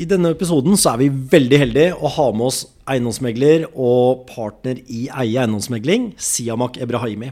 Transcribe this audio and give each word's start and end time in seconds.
I 0.00 0.06
denne 0.08 0.30
episoden 0.32 0.78
så 0.80 0.94
er 0.94 1.00
vi 1.02 1.10
veldig 1.12 1.56
heldige 1.60 1.96
å 2.00 2.08
ha 2.14 2.30
med 2.32 2.46
oss 2.46 2.62
eiendomsmegler 2.88 3.66
og 3.68 4.22
partner 4.30 4.78
i 4.88 5.02
Eie 5.12 5.42
eiendomsmegling, 5.42 6.14
Siamak 6.16 6.78
Ebrahimi. 6.80 7.28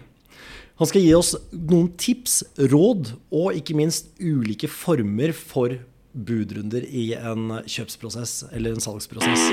Han 0.76 0.90
skal 0.90 1.00
gi 1.00 1.14
oss 1.16 1.30
noen 1.48 1.88
tips, 1.96 2.42
råd 2.68 3.14
og 3.32 3.56
ikke 3.56 3.76
minst 3.78 4.10
ulike 4.20 4.68
former 4.68 5.32
for 5.32 5.78
budrunder 6.12 6.84
i 6.84 7.06
en 7.16 7.56
kjøpsprosess 7.64 8.50
eller 8.52 8.76
en 8.76 8.84
salgsprosess. 8.84 9.48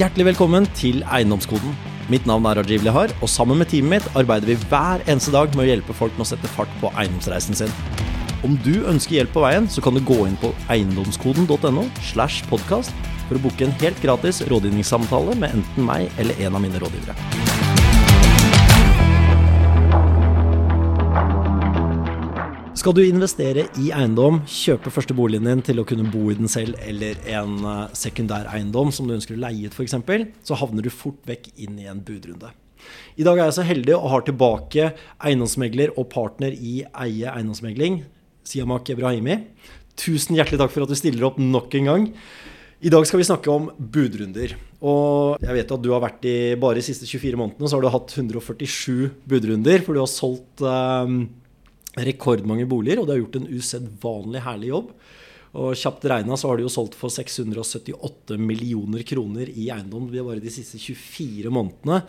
Hjertelig 0.00 0.32
velkommen 0.32 0.66
til 0.74 1.04
Eiendomskoden. 1.06 1.76
Mitt 2.10 2.26
navn 2.26 2.50
er 2.50 2.58
Rajiv 2.58 2.82
Lihar, 2.82 3.14
og 3.22 3.30
sammen 3.30 3.62
med 3.62 3.70
teamet 3.70 4.02
mitt 4.02 4.18
arbeider 4.18 4.50
vi 4.50 4.58
hver 4.66 5.06
eneste 5.06 5.36
dag 5.38 5.54
med 5.54 5.68
å 5.68 5.70
hjelpe 5.70 5.94
folk 5.94 6.18
med 6.18 6.26
å 6.26 6.32
sette 6.34 6.50
fart 6.58 6.80
på 6.82 6.90
eiendomsreisen 6.98 7.62
sin. 7.62 8.03
Om 8.44 8.58
du 8.60 8.82
ønsker 8.84 9.16
hjelp 9.16 9.30
på 9.32 9.40
veien, 9.40 9.64
så 9.72 9.80
kan 9.80 9.96
du 9.96 10.02
gå 10.04 10.18
inn 10.28 10.34
på 10.36 10.50
eiendomskoden.no 10.68 11.86
slash 12.10 12.44
podkast 12.50 12.92
for 13.24 13.38
å 13.38 13.40
booke 13.40 13.64
en 13.64 13.72
helt 13.80 13.96
gratis 14.04 14.42
rådgivningssamtale 14.50 15.32
med 15.40 15.54
enten 15.56 15.86
meg 15.86 16.12
eller 16.20 16.36
en 16.44 16.58
av 16.58 16.60
mine 16.60 16.76
rådgivere. 16.82 17.14
Skal 22.76 22.92
du 22.98 23.00
investere 23.06 23.64
i 23.80 23.88
eiendom, 23.96 24.42
kjøpe 24.44 24.92
første 24.92 25.16
boligen 25.16 25.48
din 25.48 25.64
til 25.64 25.80
å 25.80 25.86
kunne 25.88 26.04
bo 26.12 26.26
i 26.28 26.36
den 26.36 26.50
selv, 26.52 26.76
eller 26.84 27.16
en 27.32 27.54
eh, 27.64 27.94
sekundær 27.96 28.50
eiendom 28.52 28.92
som 28.92 29.08
du 29.08 29.14
ønsker 29.16 29.38
å 29.38 29.40
leie 29.40 29.70
ut 29.70 29.78
f.eks., 29.78 29.96
så 30.44 30.60
havner 30.60 30.84
du 30.84 30.92
fort 30.92 31.22
vekk 31.24 31.48
inn 31.64 31.80
i 31.80 31.88
en 31.88 32.04
budrunde. 32.04 32.52
I 33.16 33.24
dag 33.24 33.38
er 33.38 33.48
jeg 33.48 33.56
så 33.56 33.64
heldig 33.64 33.94
og 33.96 34.10
har 34.12 34.26
tilbake 34.26 34.90
eiendomsmegler 35.16 35.94
og 35.96 36.10
partner 36.12 36.52
i 36.52 36.82
Eie 36.92 37.32
eiendomsmegling, 37.32 38.02
Siamak 38.44 38.90
Ebrahimi. 38.94 39.38
Tusen 39.98 40.36
hjertelig 40.36 40.60
takk 40.60 40.74
for 40.74 40.84
at 40.84 40.92
du 40.92 40.98
stiller 40.98 41.26
opp 41.28 41.38
nok 41.40 41.74
en 41.78 41.90
gang. 41.90 42.08
I 42.84 42.90
dag 42.92 43.06
skal 43.08 43.22
vi 43.22 43.26
snakke 43.28 43.48
om 43.52 43.70
budrunder. 43.78 44.56
Og 44.84 45.40
jeg 45.40 45.56
vet 45.56 45.70
at 45.72 45.84
du 45.84 45.90
har 45.94 46.02
vært 46.04 46.26
i 46.28 46.36
bare 46.60 46.76
de 46.76 46.84
siste 46.84 47.08
24 47.08 47.38
månedene 47.40 47.70
så 47.70 47.78
har 47.78 47.86
du 47.86 47.92
hatt 47.94 48.12
147 48.12 49.24
budrunder, 49.30 49.80
for 49.86 49.96
du 49.96 50.02
har 50.02 50.10
solgt 50.10 50.64
eh, 50.68 51.14
rekordmange 52.04 52.66
boliger, 52.68 53.00
og 53.00 53.08
du 53.08 53.14
har 53.14 53.22
gjort 53.22 53.38
en 53.40 53.48
usedvanlig 53.54 54.44
herlig 54.44 54.72
jobb. 54.74 54.92
Og 55.54 55.78
kjapt 55.78 56.04
regna 56.10 56.36
så 56.36 56.50
har 56.50 56.58
du 56.58 56.66
jo 56.66 56.72
solgt 56.72 56.96
for 56.98 57.14
678 57.14 58.36
millioner 58.42 59.04
kroner 59.06 59.48
i 59.48 59.70
eiendom 59.70 60.10
bare 60.10 60.42
de 60.42 60.52
siste 60.52 60.80
24 60.82 61.52
månedene. 61.54 62.02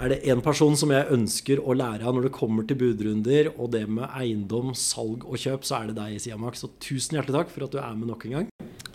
Er 0.00 0.12
det 0.12 0.22
én 0.28 0.42
person 0.44 0.76
som 0.78 0.92
jeg 0.92 1.08
ønsker 1.12 1.60
å 1.60 1.76
lære 1.76 2.06
av 2.06 2.16
når 2.16 2.28
det 2.28 2.36
kommer 2.36 2.66
til 2.68 2.78
budrunder 2.80 3.52
og 3.56 3.72
det 3.74 3.86
med 3.88 4.08
eiendom, 4.16 4.74
salg 4.76 5.26
og 5.26 5.40
kjøp, 5.40 5.66
så 5.66 5.80
er 5.80 5.90
det 5.90 5.98
deg, 6.00 6.18
Siamak. 6.22 6.58
Så 6.58 6.72
tusen 6.82 7.18
hjertelig 7.18 7.38
takk 7.38 7.54
for 7.54 7.66
at 7.66 7.74
du 7.74 7.80
er 7.82 7.96
med 7.98 8.12
nok 8.12 8.26
en 8.28 8.36
gang. 8.38 8.50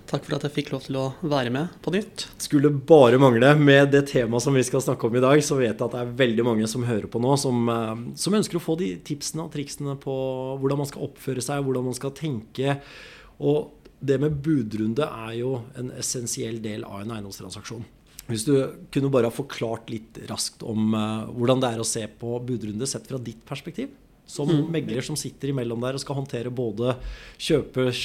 Takk 0.06 0.28
for 0.28 0.38
at 0.38 0.44
jeg 0.46 0.54
fikk 0.54 0.70
lov 0.72 0.84
til 0.86 0.98
å 1.02 1.06
være 1.26 1.52
med 1.54 1.78
på 1.82 1.92
nytt. 1.96 2.28
Skulle 2.42 2.70
bare 2.70 3.18
mangle. 3.22 3.56
Med 3.58 3.90
det 3.94 4.04
temaet 4.12 4.46
som 4.46 4.54
vi 4.54 4.64
skal 4.66 4.84
snakke 4.86 5.08
om 5.08 5.18
i 5.18 5.24
dag, 5.24 5.42
så 5.42 5.58
vet 5.58 5.72
jeg 5.72 5.82
at 5.82 5.96
det 5.96 6.04
er 6.04 6.14
veldig 6.22 6.46
mange 6.46 6.70
som 6.70 6.86
hører 6.86 7.10
på 7.10 7.22
nå, 7.24 7.34
som, 7.42 7.64
eh, 7.74 7.96
som 8.22 8.38
ønsker 8.38 8.60
å 8.60 8.64
få 8.64 8.78
de 8.78 8.92
tipsene 9.06 9.48
og 9.48 9.52
triksene 9.56 9.98
på 10.02 10.16
hvordan 10.62 10.84
man 10.84 10.90
skal 10.92 11.10
oppføre 11.10 11.42
seg, 11.42 11.66
hvordan 11.66 11.90
man 11.90 11.98
skal 11.98 12.14
tenke. 12.14 12.78
Og 13.42 13.74
det 14.06 14.20
med 14.22 14.38
budrunde 14.46 15.10
er 15.10 15.34
jo 15.40 15.58
en 15.80 15.90
essensiell 15.98 16.62
del 16.62 16.86
av 16.86 17.02
en 17.02 17.18
eiendomstransaksjon. 17.18 17.86
Hvis 18.26 18.46
du 18.48 18.56
kunne 18.94 19.12
bare 19.14 19.30
ha 19.30 19.34
forklart 19.34 19.92
litt 19.94 20.18
raskt 20.30 20.64
om 20.66 20.96
uh, 20.98 21.28
hvordan 21.30 21.62
det 21.62 21.74
er 21.74 21.82
å 21.82 21.88
se 21.88 22.02
på 22.20 22.40
budrunde 22.46 22.88
sett 22.90 23.06
fra 23.10 23.20
ditt 23.22 23.44
perspektiv, 23.46 23.92
som 24.26 24.50
mm. 24.50 24.64
megler 24.74 25.06
som 25.06 25.18
sitter 25.20 25.52
imellom 25.52 25.84
der 25.84 25.98
og 25.98 26.02
skal 26.02 26.18
håndtere 26.18 26.54
både 26.54 26.96
kjøpers 27.38 28.02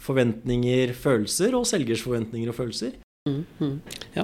forventninger, 0.00 0.94
følelser 0.96 1.54
og 1.58 1.68
selgers 1.68 2.02
forventninger 2.02 2.50
og 2.50 2.56
følelser. 2.56 2.96
Mm. 3.28 3.82
Ja. 4.14 4.22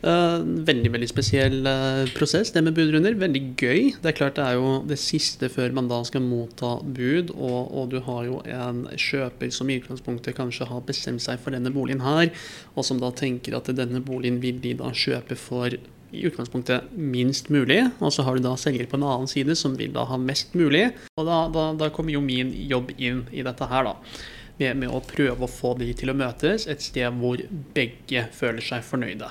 Uh, 0.00 0.40
veldig 0.64 0.88
veldig 0.94 1.08
spesiell 1.10 1.66
uh, 1.68 2.08
prosess, 2.16 2.48
det 2.54 2.62
med 2.64 2.72
budrunder. 2.78 3.12
Veldig 3.20 3.42
gøy. 3.60 3.90
Det 4.00 4.08
er 4.08 4.16
klart 4.16 4.38
det 4.38 4.46
er 4.46 4.54
jo 4.56 4.70
det 4.88 4.96
siste 5.02 5.50
før 5.52 5.74
man 5.76 5.90
da 5.90 5.98
skal 6.08 6.24
motta 6.24 6.78
bud, 6.80 7.34
og, 7.36 7.68
og 7.68 7.90
du 7.92 7.98
har 8.06 8.22
jo 8.24 8.38
en 8.48 8.86
kjøper 8.96 9.52
som 9.52 9.68
i 9.68 9.76
utgangspunktet 9.82 10.38
kanskje 10.38 10.70
har 10.70 10.80
bestemt 10.88 11.20
seg 11.20 11.42
for 11.44 11.52
denne 11.52 11.74
boligen 11.74 12.00
her, 12.00 12.32
og 12.72 12.88
som 12.88 13.02
da 13.02 13.12
tenker 13.12 13.58
at 13.58 13.68
denne 13.76 14.00
boligen 14.00 14.40
vil 14.40 14.64
de 14.64 14.72
da 14.80 14.94
kjøpe 14.96 15.36
for 15.36 15.76
i 16.08 16.24
utgangspunktet 16.24 16.88
minst 16.96 17.52
mulig, 17.52 17.82
og 18.00 18.14
så 18.16 18.24
har 18.24 18.38
du 18.38 18.46
da 18.48 18.54
selger 18.56 18.88
på 18.88 18.96
en 18.96 19.04
annen 19.10 19.28
side 19.28 19.58
som 19.60 19.76
vil 19.76 19.92
da 19.92 20.08
ha 20.08 20.16
mest 20.16 20.56
mulig. 20.56 20.86
Og 21.20 21.28
da, 21.28 21.42
da, 21.52 21.68
da 21.84 21.92
kommer 21.92 22.16
jo 22.16 22.24
min 22.24 22.56
jobb 22.72 22.96
inn 22.96 23.26
i 23.28 23.44
dette 23.44 23.68
her, 23.68 23.92
da 23.92 24.24
med, 24.58 24.76
med, 24.82 24.90
å 24.90 25.02
prøve 25.04 25.46
å 25.46 25.50
få 25.50 25.74
de 25.78 25.90
til 25.96 26.12
å 26.12 26.16
møtes 26.18 26.66
et 26.70 26.82
sted 26.84 27.20
hvor 27.20 27.42
begge 27.74 28.26
føler 28.34 28.64
seg 28.64 28.86
fornøyde. 28.86 29.30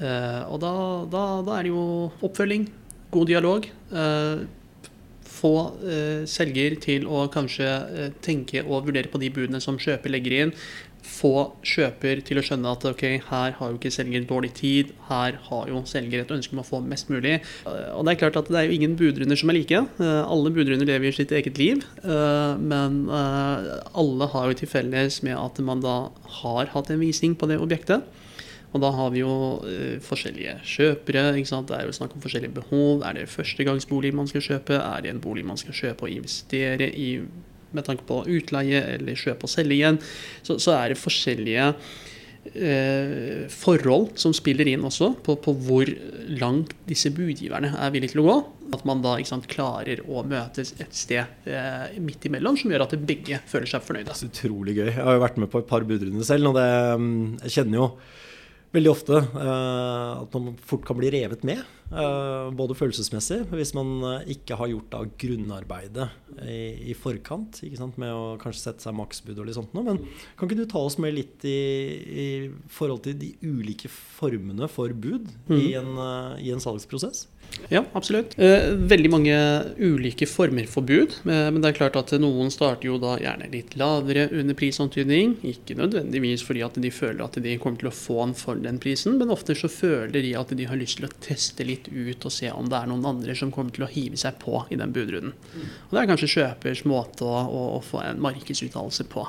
Uh, 0.00 0.46
og 0.48 0.60
da, 0.62 0.72
da, 1.12 1.24
da, 1.44 1.58
er 1.58 1.68
det 1.68 1.74
jo 1.74 1.84
oppfølging, 2.24 2.66
god 3.12 3.30
dialog. 3.30 3.68
Uh, 3.92 4.46
få 5.30 5.54
uh, 5.84 6.22
selger 6.28 6.76
til 6.82 7.06
å 7.08 7.26
kanskje 7.32 8.10
tenke 8.24 8.64
og 8.66 8.88
vurdere 8.88 9.12
på 9.12 9.20
de 9.22 9.30
budene 9.32 9.60
som 9.62 9.78
kjøper 9.80 10.12
legger 10.12 10.38
inn 10.40 10.54
få 11.10 11.32
kjøper 11.66 12.22
til 12.26 12.40
å 12.40 12.44
skjønne 12.44 12.72
at 12.74 12.84
ok, 12.90 13.04
her 13.28 13.56
har 13.58 13.72
jo 13.72 13.78
ikke 13.78 13.92
selger 13.92 14.26
dårlig 14.28 14.52
tid, 14.58 14.92
her 15.08 15.38
har 15.48 15.70
jo 15.70 15.82
selger 15.88 16.22
et 16.22 16.32
ønske 16.34 16.54
om 16.54 16.62
å 16.62 16.66
få 16.66 16.80
mest 16.84 17.10
mulig. 17.12 17.38
Eh, 17.66 17.90
og 17.96 18.06
det 18.06 18.14
er 18.14 18.20
klart 18.22 18.38
at 18.40 18.50
det 18.50 18.60
er 18.60 18.68
jo 18.68 18.78
ingen 18.78 18.96
budrunder 19.00 19.40
som 19.40 19.52
er 19.52 19.58
like. 19.58 19.82
Eh, 20.00 20.22
alle 20.22 20.54
budrunder 20.54 20.88
lever 20.88 21.10
i 21.10 21.16
sitt 21.16 21.34
eget 21.36 21.60
liv. 21.60 21.84
Eh, 22.04 22.54
men 22.60 23.02
alle 23.10 24.30
har 24.32 24.48
jo 24.50 24.58
til 24.60 24.70
felles 24.70 25.20
med 25.26 25.36
at 25.36 25.60
man 25.64 25.82
da 25.84 25.98
har 26.40 26.72
hatt 26.74 26.90
en 26.92 27.02
visning 27.02 27.36
på 27.38 27.48
det 27.50 27.60
objektet. 27.60 28.06
Og 28.70 28.82
da 28.84 28.92
har 28.94 29.08
vi 29.10 29.24
jo 29.24 29.32
forskjellige 30.06 30.60
kjøpere. 30.62 31.32
Det 31.34 31.74
er 31.74 31.88
jo 31.88 31.94
snakk 31.96 32.14
om 32.14 32.22
forskjellige 32.22 32.54
behov. 32.60 33.02
Er 33.02 33.18
det 33.18 33.30
førstegangsbolig 33.32 34.12
man 34.14 34.30
skal 34.30 34.44
kjøpe? 34.46 34.78
Er 34.78 35.02
det 35.02 35.10
en 35.10 35.22
bolig 35.24 35.42
man 35.42 35.58
skal 35.58 35.74
kjøpe 35.74 36.06
og 36.06 36.14
investere 36.14 36.86
i 36.94 37.08
med 37.76 37.86
tanke 37.86 38.06
på 38.08 38.22
utleie 38.28 38.82
eller 38.96 39.18
kjøp 39.18 39.44
og 39.46 39.52
selge 39.52 39.76
igjen, 39.76 40.00
så, 40.46 40.58
så 40.62 40.76
er 40.76 40.92
det 40.92 41.00
forskjellige 41.00 41.66
eh, 42.54 43.48
forhold 43.52 44.14
som 44.20 44.34
spiller 44.36 44.68
inn 44.70 44.86
også 44.86 45.12
på, 45.24 45.36
på, 45.44 45.54
hvor 45.66 45.90
langt 46.40 46.74
disse 46.88 47.12
budgiverne 47.14 47.72
er 47.76 47.92
villige 47.94 48.14
til 48.14 48.24
å 48.24 48.28
gå. 48.28 48.38
At 48.76 48.86
man 48.86 49.02
da 49.02 49.16
sant, 49.26 49.48
klarer 49.50 50.02
å 50.06 50.22
møtes 50.26 50.74
et 50.78 50.94
sted 50.94 51.50
eh, 51.50 51.98
midt 52.02 52.26
imellom, 52.28 52.58
som 52.58 52.70
gjør 52.70 52.86
at 52.86 52.96
begge 53.02 53.42
føler 53.50 53.70
seg 53.70 53.84
fornøyde. 53.86 54.12
Det 54.12 54.28
er 54.28 54.32
utrolig 54.32 54.78
gøy. 54.78 54.88
Jeg 54.92 55.02
har 55.02 55.18
jo 55.18 55.26
vært 55.26 55.40
med 55.42 55.52
på 55.52 55.62
et 55.62 55.70
par 55.70 55.86
budrunder 55.86 56.26
selv, 56.26 56.52
og 56.52 56.58
det, 56.60 56.68
jeg 57.46 57.56
kjenner 57.58 57.82
jo 57.82 57.92
veldig 58.74 58.90
ofte 58.92 59.18
eh, 59.18 60.22
at 60.22 60.38
man 60.38 60.56
fort 60.66 60.86
kan 60.86 60.98
bli 60.98 61.10
revet 61.12 61.44
med. 61.46 61.62
Eh, 61.90 62.48
både 62.54 62.76
følelsesmessig, 62.78 63.40
hvis 63.50 63.72
man 63.74 63.88
eh, 64.06 64.28
ikke 64.36 64.58
har 64.60 64.70
gjort 64.70 64.92
da 64.92 65.00
grunnarbeidet 65.22 66.06
i, 66.46 66.92
i 66.92 66.94
forkant. 66.94 67.62
med 67.98 68.12
å 68.14 68.36
kanskje 68.38 68.62
sette 68.62 68.86
seg 68.86 68.94
maksbud 68.94 69.38
og 69.38 69.48
litt 69.48 69.58
sånt. 69.58 69.74
Men 69.74 69.98
kan 70.38 70.46
ikke 70.46 70.60
du 70.62 70.66
ta 70.70 70.84
oss 70.86 71.00
med 71.02 71.16
litt 71.16 71.44
i, 71.44 71.58
i 72.06 72.28
forhold 72.70 73.02
til 73.08 73.18
de 73.18 73.34
ulike 73.42 73.90
formene 73.90 74.70
for 74.70 74.94
bud 74.94 75.26
mm. 75.50 75.58
i, 75.58 75.74
en, 75.80 75.92
i 76.38 76.54
en 76.54 76.62
salgsprosess? 76.62 77.26
Ja, 77.68 77.84
absolutt. 77.92 78.34
Eh, 78.38 78.72
veldig 78.72 79.10
mange 79.12 79.36
ulike 79.78 80.26
former 80.26 80.66
for 80.70 80.86
bud. 80.86 81.14
Eh, 81.26 81.48
men 81.52 81.60
det 81.60 81.70
er 81.70 81.78
klart 81.78 81.98
at 81.98 82.12
noen 82.22 82.50
starter 82.52 82.88
jo 82.88 82.98
da 83.02 83.16
gjerne 83.20 83.50
litt 83.52 83.76
lavere 83.78 84.26
under 84.34 84.56
prisantydning. 84.58 85.36
Ikke 85.46 85.76
nødvendigvis 85.78 86.44
fordi 86.46 86.64
at 86.66 86.78
de 86.80 86.92
føler 86.94 87.22
at 87.26 87.38
de 87.42 87.56
kommer 87.62 87.82
til 87.82 87.90
å 87.90 87.94
få 87.94 88.18
den 88.22 88.34
for 88.38 88.60
den 88.60 88.80
prisen, 88.82 89.18
men 89.20 89.32
ofte 89.34 89.56
så 89.58 89.70
føler 89.70 90.24
de 90.24 90.34
at 90.38 90.54
de 90.56 90.66
har 90.70 90.80
lyst 90.80 90.98
til 91.00 91.08
å 91.08 91.14
teste 91.22 91.66
litt 91.66 91.79
ut 91.88 92.26
og 92.28 92.34
se 92.34 92.50
om 92.52 92.68
det 92.68 92.76
er 92.76 92.90
noen 92.90 93.06
andre 93.08 93.34
som 93.38 93.52
kommer 93.54 93.72
til 93.74 93.86
å 93.86 93.90
hive 93.90 94.18
seg 94.20 94.36
på 94.42 94.64
i 94.68 94.78
den 94.80 94.92
budrunden. 94.92 95.32
Og 95.88 95.94
Det 95.94 96.02
er 96.02 96.10
kanskje 96.10 96.32
kjøpers 96.34 96.84
måte 96.90 97.24
å, 97.24 97.40
å, 97.46 97.62
å 97.78 97.80
få 97.84 98.02
en 98.04 98.20
markedsuttalelse 98.20 99.08
på. 99.12 99.24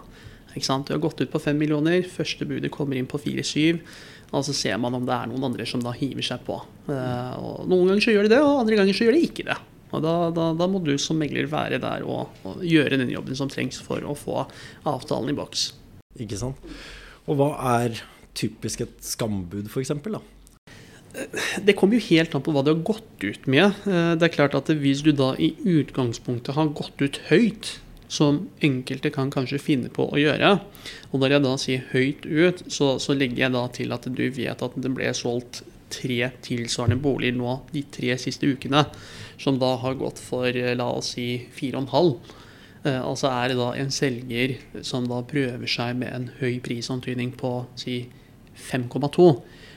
Ikke 0.51 0.67
sant? 0.67 0.87
Du 0.87 0.95
har 0.95 1.03
gått 1.03 1.21
ut 1.21 1.31
på 1.31 1.39
fem 1.39 1.59
millioner, 1.59 2.03
første 2.03 2.47
budet 2.47 2.73
kommer 2.73 2.99
inn 2.99 3.09
på 3.09 3.21
fire-syv. 3.21 3.79
Og 4.31 4.45
så 4.47 4.55
ser 4.55 4.79
man 4.79 4.95
om 4.95 5.05
det 5.07 5.15
er 5.15 5.27
noen 5.27 5.49
andre 5.49 5.67
som 5.67 5.83
da 5.83 5.91
hiver 5.95 6.23
seg 6.23 6.43
på. 6.47 6.55
Uh, 6.87 7.35
og 7.39 7.67
Noen 7.71 7.91
ganger 7.91 8.05
så 8.05 8.15
gjør 8.15 8.27
de 8.27 8.33
det, 8.33 8.41
og 8.43 8.61
andre 8.63 8.79
ganger 8.79 8.95
så 8.95 9.07
gjør 9.07 9.17
de 9.17 9.25
ikke 9.27 9.47
det. 9.47 9.57
Og 9.91 10.03
da, 10.05 10.13
da, 10.31 10.45
da 10.55 10.67
må 10.71 10.79
du 10.83 10.93
som 11.01 11.19
megler 11.19 11.49
være 11.51 11.81
der 11.83 12.05
og, 12.07 12.31
og, 12.47 12.61
gjøre 12.63 12.99
den 13.01 13.11
jobben 13.11 13.35
som 13.35 13.51
trengs 13.51 13.81
for 13.83 14.03
å 14.07 14.15
få 14.15 14.45
avtalen 14.87 15.33
i 15.33 15.35
boks. 15.35 15.71
Ikke 16.23 16.39
sant. 16.39 16.71
Og 17.27 17.37
hva 17.39 17.51
er 17.75 17.99
typisk 18.37 18.85
et 18.85 18.95
skambud, 19.03 19.67
f.eks.? 19.67 19.91
Det 21.65 21.75
kommer 21.75 21.97
jo 21.97 22.07
helt 22.07 22.35
an 22.35 22.43
på 22.43 22.53
hva 22.55 22.63
du 22.63 22.71
har 22.71 22.83
gått 22.87 23.23
ut 23.23 23.47
med. 23.51 23.79
Eh, 23.87 24.13
det 24.15 24.27
er 24.27 24.35
klart 24.35 24.55
at 24.55 24.69
Hvis 24.71 25.03
du 25.03 25.11
da 25.11 25.33
i 25.35 25.53
utgangspunktet 25.59 26.55
har 26.55 26.71
gått 26.77 27.01
ut 27.01 27.19
høyt, 27.29 27.79
som 28.11 28.49
enkelte 28.59 29.09
kan 29.15 29.29
kanskje 29.31 29.59
finne 29.61 29.89
på 29.91 30.03
å 30.11 30.19
gjøre. 30.19 30.57
Og 31.11 31.21
når 31.21 31.31
jeg 31.31 31.43
da 31.45 31.51
sier 31.61 31.85
høyt 31.93 32.25
ut, 32.27 32.63
så, 32.67 32.97
så 32.99 33.15
legger 33.15 33.45
jeg 33.45 33.55
da 33.55 33.61
til 33.71 33.95
at 33.95 34.07
du 34.07 34.25
vet 34.35 34.63
at 34.65 34.75
det 34.75 34.91
ble 34.91 35.13
solgt 35.15 35.61
tre 35.91 36.17
tilsvarende 36.43 36.99
boliger 36.99 37.37
nå 37.39 37.55
de 37.71 37.85
tre 37.91 38.17
siste 38.19 38.47
ukene, 38.47 38.83
som 39.39 39.59
da 39.59 39.77
har 39.79 39.99
gått 39.99 40.19
for 40.19 40.51
la 40.51 40.89
oss 40.91 41.13
si 41.15 41.27
fire 41.55 41.79
og 41.79 41.85
en 41.85 41.93
halv. 41.95 42.35
Eh, 42.83 42.99
altså 42.99 43.31
er 43.31 43.51
det 43.51 43.59
da 43.59 43.71
en 43.77 43.93
selger 43.93 44.57
som 44.87 45.07
da 45.09 45.21
prøver 45.27 45.69
seg 45.69 45.95
med 46.01 46.11
en 46.11 46.29
høy 46.41 46.59
prisantydning 46.65 47.35
på 47.37 47.61
si 47.79 48.03
5,2, 48.71 49.27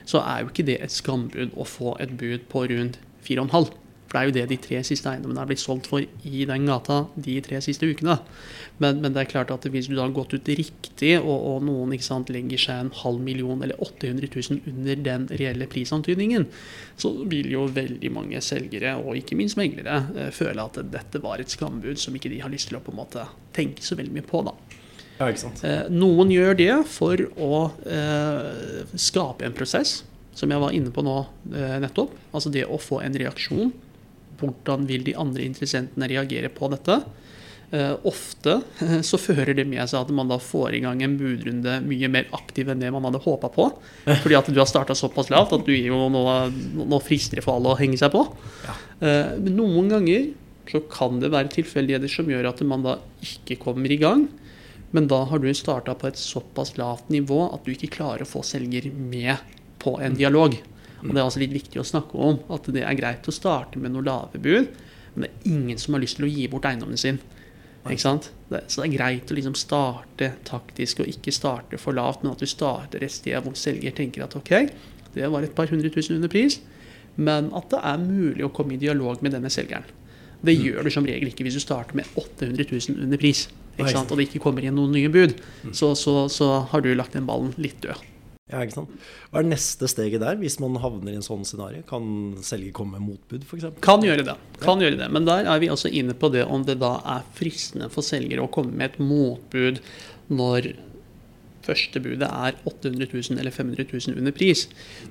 så 0.09 0.21
er 0.25 0.43
jo 0.43 0.53
ikke 0.53 0.67
det 0.69 0.81
et 0.83 0.93
skambud 0.93 1.57
å 1.57 1.67
få 1.69 1.97
et 2.03 2.13
bud 2.21 2.47
på 2.53 2.67
rundt 2.71 3.01
4,5. 3.25 3.73
For 4.15 4.21
det 4.21 4.21
er 4.21 4.29
jo 4.29 4.35
det 4.37 4.51
de 4.53 4.57
tre 4.63 4.81
siste 4.87 5.11
eiendommene 5.11 5.43
er 5.43 5.49
blitt 5.51 5.63
solgt 5.63 5.89
for 5.91 6.05
i 6.05 6.45
den 6.47 6.69
gata 6.69 7.01
de 7.19 7.33
tre 7.43 7.59
siste 7.65 7.89
ukene. 7.91 8.15
Men, 8.79 9.01
men, 9.03 9.11
det 9.11 9.25
er 9.25 9.31
klart 9.33 9.51
at 9.51 9.67
hvis 9.67 9.89
du 9.91 9.97
da 9.97 10.05
har 10.05 10.15
gått 10.15 10.37
ut 10.37 10.51
riktig, 10.55 11.17
og, 11.19 11.35
og 11.35 11.65
noen 11.67 11.97
sant, 11.99 12.31
legger 12.31 12.63
seg 12.63 12.85
en 12.85 12.93
halv 13.01 13.19
million 13.27 13.65
eller 13.67 13.81
800 13.83 14.31
000 14.31 14.71
under 14.71 15.03
den 15.09 15.27
reelle 15.35 15.67
prisantydningen, 15.67 16.47
så 16.95 17.11
vil 17.27 17.51
jo 17.57 17.67
veldig 17.75 18.13
mange 18.15 18.39
selgere, 18.45 18.95
og 19.03 19.19
ikke 19.19 19.41
minst 19.41 19.59
meglere, 19.59 20.05
eh, 20.15 20.31
føle 20.35 20.63
at 20.63 20.79
dette 20.95 21.23
var 21.25 21.43
et 21.43 21.51
skambud 21.51 21.99
som 21.99 22.15
ikke 22.15 22.31
de 22.31 22.43
har 22.45 22.55
lyst 22.55 22.71
til 22.71 22.79
å 22.79 22.85
på 22.87 22.95
en 22.95 23.03
måte 23.03 23.27
tenke 23.57 23.83
så 23.83 23.99
veldig 23.99 24.15
mye 24.15 24.31
på. 24.31 24.47
da. 24.47 24.55
Ja, 25.19 25.29
ikke 25.31 25.45
sant? 25.45 25.63
Eh, 25.67 25.87
noen 25.95 26.33
gjør 26.35 26.57
det 26.59 26.73
for 26.91 27.21
å 27.39 27.59
eh, 27.87 28.85
skape 28.99 29.47
en 29.47 29.57
prosess, 29.57 30.03
som 30.35 30.51
jeg 30.51 30.63
var 30.63 30.75
inne 30.75 30.91
på 30.95 31.05
nå 31.07 31.19
eh, 31.55 31.77
nettopp. 31.83 32.17
Altså 32.35 32.51
det 32.55 32.67
å 32.67 32.81
få 32.83 33.01
en 33.05 33.19
reaksjon. 33.23 33.71
Hvordan 34.41 34.89
vil 34.89 35.05
de 35.07 35.15
andre 35.19 35.47
interessentene 35.47 36.11
reagere 36.11 36.51
på 36.53 36.71
dette? 36.75 37.03
Ofte 38.07 38.53
så 39.09 39.19
fører 39.19 39.57
det 39.57 39.65
med 39.67 39.83
seg 39.91 40.05
at 40.05 40.11
man 40.15 40.29
da 40.31 40.37
får 40.39 40.77
i 40.77 40.83
gang 40.85 41.01
en 41.03 41.17
budrunde 41.19 41.81
mye 41.83 42.11
mer 42.13 42.29
aktiv 42.37 42.69
enn 42.71 42.83
det 42.83 42.91
man 42.95 43.07
hadde 43.09 43.23
håpa 43.25 43.49
på. 43.51 43.65
Fordi 44.23 44.37
at 44.39 44.51
du 44.51 44.61
har 44.61 44.69
starta 44.71 44.95
såpass 44.95 45.31
lavt 45.33 45.57
at 45.57 45.65
du 45.67 45.73
gir 45.73 45.89
jo 45.89 46.05
nå, 46.13 46.23
nå 46.85 47.01
frister 47.03 47.43
for 47.43 47.57
alle 47.57 47.73
å 47.73 47.79
henge 47.81 47.99
seg 47.99 48.13
på. 48.15 48.23
Ja. 48.67 48.77
Men 49.01 49.57
noen 49.59 49.91
ganger 49.91 50.29
så 50.71 50.85
kan 50.93 51.19
det 51.23 51.33
være 51.35 51.51
tilfeldigheter 51.57 52.13
som 52.13 52.31
gjør 52.31 52.53
at 52.53 52.63
man 52.69 52.85
da 52.85 52.99
ikke 53.27 53.59
kommer 53.65 53.91
i 53.91 53.99
gang. 53.99 54.29
Men 54.95 55.09
da 55.11 55.25
har 55.27 55.43
du 55.43 55.49
starta 55.55 55.97
på 55.99 56.07
et 56.07 56.21
såpass 56.21 56.77
lavt 56.79 57.09
nivå 57.11 57.41
at 57.49 57.67
du 57.67 57.73
ikke 57.75 57.91
klarer 57.97 58.23
å 58.23 58.31
få 58.31 58.45
selger 58.47 58.87
med 58.95 59.43
på 59.83 59.97
en 59.99 60.15
dialog. 60.15 60.55
Og 61.03 61.11
Det 61.11 61.19
er 61.19 61.25
altså 61.25 61.43
litt 61.43 61.55
viktig 61.57 61.81
å 61.83 61.87
snakke 61.87 62.17
om 62.17 62.39
at 62.55 62.69
det 62.73 62.85
er 62.87 62.97
greit 62.97 63.27
å 63.29 63.35
starte 63.35 63.81
med 63.83 63.93
noe 63.93 64.07
lave 64.07 64.39
bud, 64.39 64.71
men 65.15 65.27
det 65.27 65.31
er 65.31 65.51
ingen 65.51 65.81
som 65.83 65.97
har 65.97 66.03
lyst 66.05 66.21
til 66.21 66.29
å 66.29 66.31
gi 66.31 66.47
bort 66.51 66.69
eiendommen 66.71 67.01
sin. 67.01 67.19
Ikke 67.85 68.01
sant? 68.01 68.31
Så 68.49 68.81
det 68.81 68.87
er 68.87 68.95
greit 68.95 69.33
å 69.33 69.37
liksom 69.37 69.57
starte 69.59 70.31
taktisk 70.47 71.03
og 71.03 71.11
ikke 71.11 71.35
starte 71.35 71.81
for 71.81 71.97
lavt, 71.99 72.23
men 72.23 72.33
at 72.33 72.41
du 72.41 72.49
starter 72.49 73.03
et 73.05 73.13
sted 73.13 73.37
hvor 73.45 73.59
selger 73.59 73.93
tenker 73.99 74.25
at 74.25 74.39
ok, 74.39 74.55
det 75.15 75.29
var 75.31 75.45
et 75.45 75.55
par 75.59 75.69
hundre 75.71 75.91
tusen 75.93 76.17
under 76.17 76.33
pris, 76.33 76.61
men 77.19 77.51
at 77.55 77.69
det 77.75 77.83
er 77.83 78.07
mulig 78.07 78.47
å 78.47 78.55
komme 78.55 78.79
i 78.79 78.81
dialog 78.81 79.21
med 79.27 79.35
denne 79.37 79.53
selgeren. 79.53 79.85
Det 80.41 80.55
mm. 80.55 80.65
gjør 80.65 80.87
du 80.87 80.95
som 80.95 81.07
regel 81.07 81.29
ikke 81.31 81.45
hvis 81.47 81.59
du 81.59 81.63
starter 81.63 81.99
med 81.99 82.09
800 82.15 82.65
000 82.71 83.05
under 83.05 83.21
pris? 83.21 83.47
Og 83.79 84.17
det 84.19 84.29
ikke 84.29 84.43
kommer 84.45 84.65
inn 84.65 84.77
noen 84.79 84.95
nye 84.95 85.13
bud. 85.13 85.37
Mm. 85.65 85.73
Så, 85.77 85.95
så, 85.99 86.25
så 86.33 86.51
har 86.71 86.85
du 86.85 86.93
lagt 86.95 87.17
den 87.17 87.27
ballen 87.29 87.55
litt 87.61 87.81
død. 87.85 88.11
Ja, 88.53 88.61
ikke 88.61 88.77
sant? 88.77 89.05
Hva 89.33 89.41
er 89.41 89.47
neste 89.49 89.89
steget 89.89 90.21
der, 90.21 90.37
hvis 90.37 90.59
man 90.61 90.77
havner 90.83 91.15
i 91.15 91.17
en 91.17 91.25
sånn 91.25 91.47
scenario? 91.49 91.81
Kan 91.89 92.35
selger 92.45 92.75
komme 92.77 92.99
med 92.99 93.07
motbud, 93.09 93.47
f.eks.? 93.49 93.79
Kan 93.85 94.05
gjøre 94.05 94.27
det. 94.27 94.35
Kan 94.61 94.83
ja. 94.83 94.91
gjøre 94.91 95.01
det. 95.01 95.09
Men 95.17 95.29
der 95.29 95.49
er 95.49 95.63
vi 95.63 95.71
også 95.73 95.89
inne 95.89 96.17
på 96.19 96.29
det 96.35 96.45
om 96.45 96.67
det 96.69 96.77
da 96.83 96.99
er 97.17 97.25
fristende 97.39 97.89
for 97.93 98.05
selger 98.05 98.43
å 98.43 98.51
komme 98.53 98.77
med 98.77 98.93
et 98.93 99.01
motbud 99.01 99.81
når 100.29 100.75
første 101.65 102.03
budet 102.05 102.29
er 102.29 102.59
800 102.69 103.09
000 103.09 103.41
eller 103.41 103.55
500 103.55 103.89
000 103.89 104.21
under 104.21 104.37
pris. 104.37 104.67